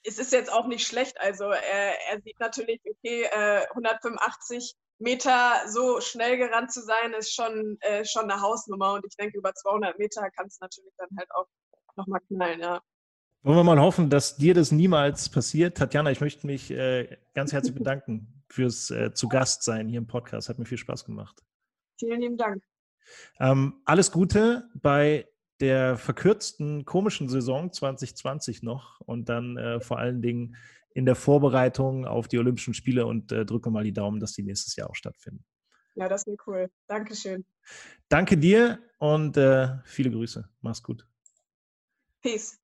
es 0.02 0.18
ist 0.18 0.32
jetzt 0.32 0.52
auch 0.52 0.66
nicht 0.66 0.86
schlecht. 0.86 1.18
Also 1.20 1.44
er, 1.44 2.10
er 2.10 2.20
sieht 2.20 2.38
natürlich, 2.38 2.80
okay, 2.84 3.26
185 3.70 4.74
Meter 4.98 5.62
so 5.66 6.00
schnell 6.00 6.36
gerannt 6.36 6.72
zu 6.72 6.82
sein, 6.82 7.14
ist 7.14 7.34
schon, 7.34 7.78
äh, 7.80 8.04
schon 8.04 8.30
eine 8.30 8.40
Hausnummer. 8.40 8.92
Und 8.92 9.06
ich 9.06 9.16
denke, 9.16 9.38
über 9.38 9.54
200 9.54 9.98
Meter 9.98 10.30
kann 10.30 10.46
es 10.46 10.60
natürlich 10.60 10.92
dann 10.98 11.08
halt 11.16 11.30
auch 11.34 11.46
nochmal 11.96 12.20
knallen, 12.28 12.60
ja. 12.60 12.80
Wollen 13.44 13.58
wir 13.58 13.64
mal 13.64 13.78
hoffen, 13.78 14.08
dass 14.08 14.38
dir 14.38 14.54
das 14.54 14.72
niemals 14.72 15.28
passiert. 15.28 15.76
Tatjana, 15.76 16.10
ich 16.10 16.22
möchte 16.22 16.46
mich 16.46 16.70
äh, 16.70 17.18
ganz 17.34 17.52
herzlich 17.52 17.74
bedanken 17.74 18.42
fürs 18.48 18.90
äh, 18.90 19.12
zu 19.12 19.28
Gast 19.28 19.64
sein 19.64 19.86
hier 19.86 19.98
im 19.98 20.06
Podcast. 20.06 20.48
Hat 20.48 20.58
mir 20.58 20.64
viel 20.64 20.78
Spaß 20.78 21.04
gemacht. 21.04 21.44
Vielen 21.98 22.22
lieben 22.22 22.38
Dank. 22.38 22.64
Ähm, 23.38 23.82
alles 23.84 24.10
Gute 24.10 24.70
bei 24.74 25.28
der 25.60 25.98
verkürzten 25.98 26.86
komischen 26.86 27.28
Saison 27.28 27.70
2020 27.70 28.62
noch 28.62 28.98
und 29.00 29.28
dann 29.28 29.58
äh, 29.58 29.78
vor 29.78 29.98
allen 29.98 30.22
Dingen 30.22 30.56
in 30.94 31.04
der 31.04 31.14
Vorbereitung 31.14 32.06
auf 32.06 32.28
die 32.28 32.38
Olympischen 32.38 32.72
Spiele 32.72 33.04
und 33.04 33.30
äh, 33.30 33.44
drücke 33.44 33.68
mal 33.68 33.84
die 33.84 33.92
Daumen, 33.92 34.20
dass 34.20 34.32
die 34.32 34.42
nächstes 34.42 34.74
Jahr 34.74 34.88
auch 34.88 34.96
stattfinden. 34.96 35.44
Ja, 35.96 36.08
das 36.08 36.26
wäre 36.26 36.38
cool. 36.46 36.70
Dankeschön. 36.86 37.44
Danke 38.08 38.38
dir 38.38 38.78
und 38.96 39.36
äh, 39.36 39.68
viele 39.84 40.10
Grüße. 40.10 40.48
Mach's 40.62 40.82
gut. 40.82 41.06
Peace. 42.22 42.63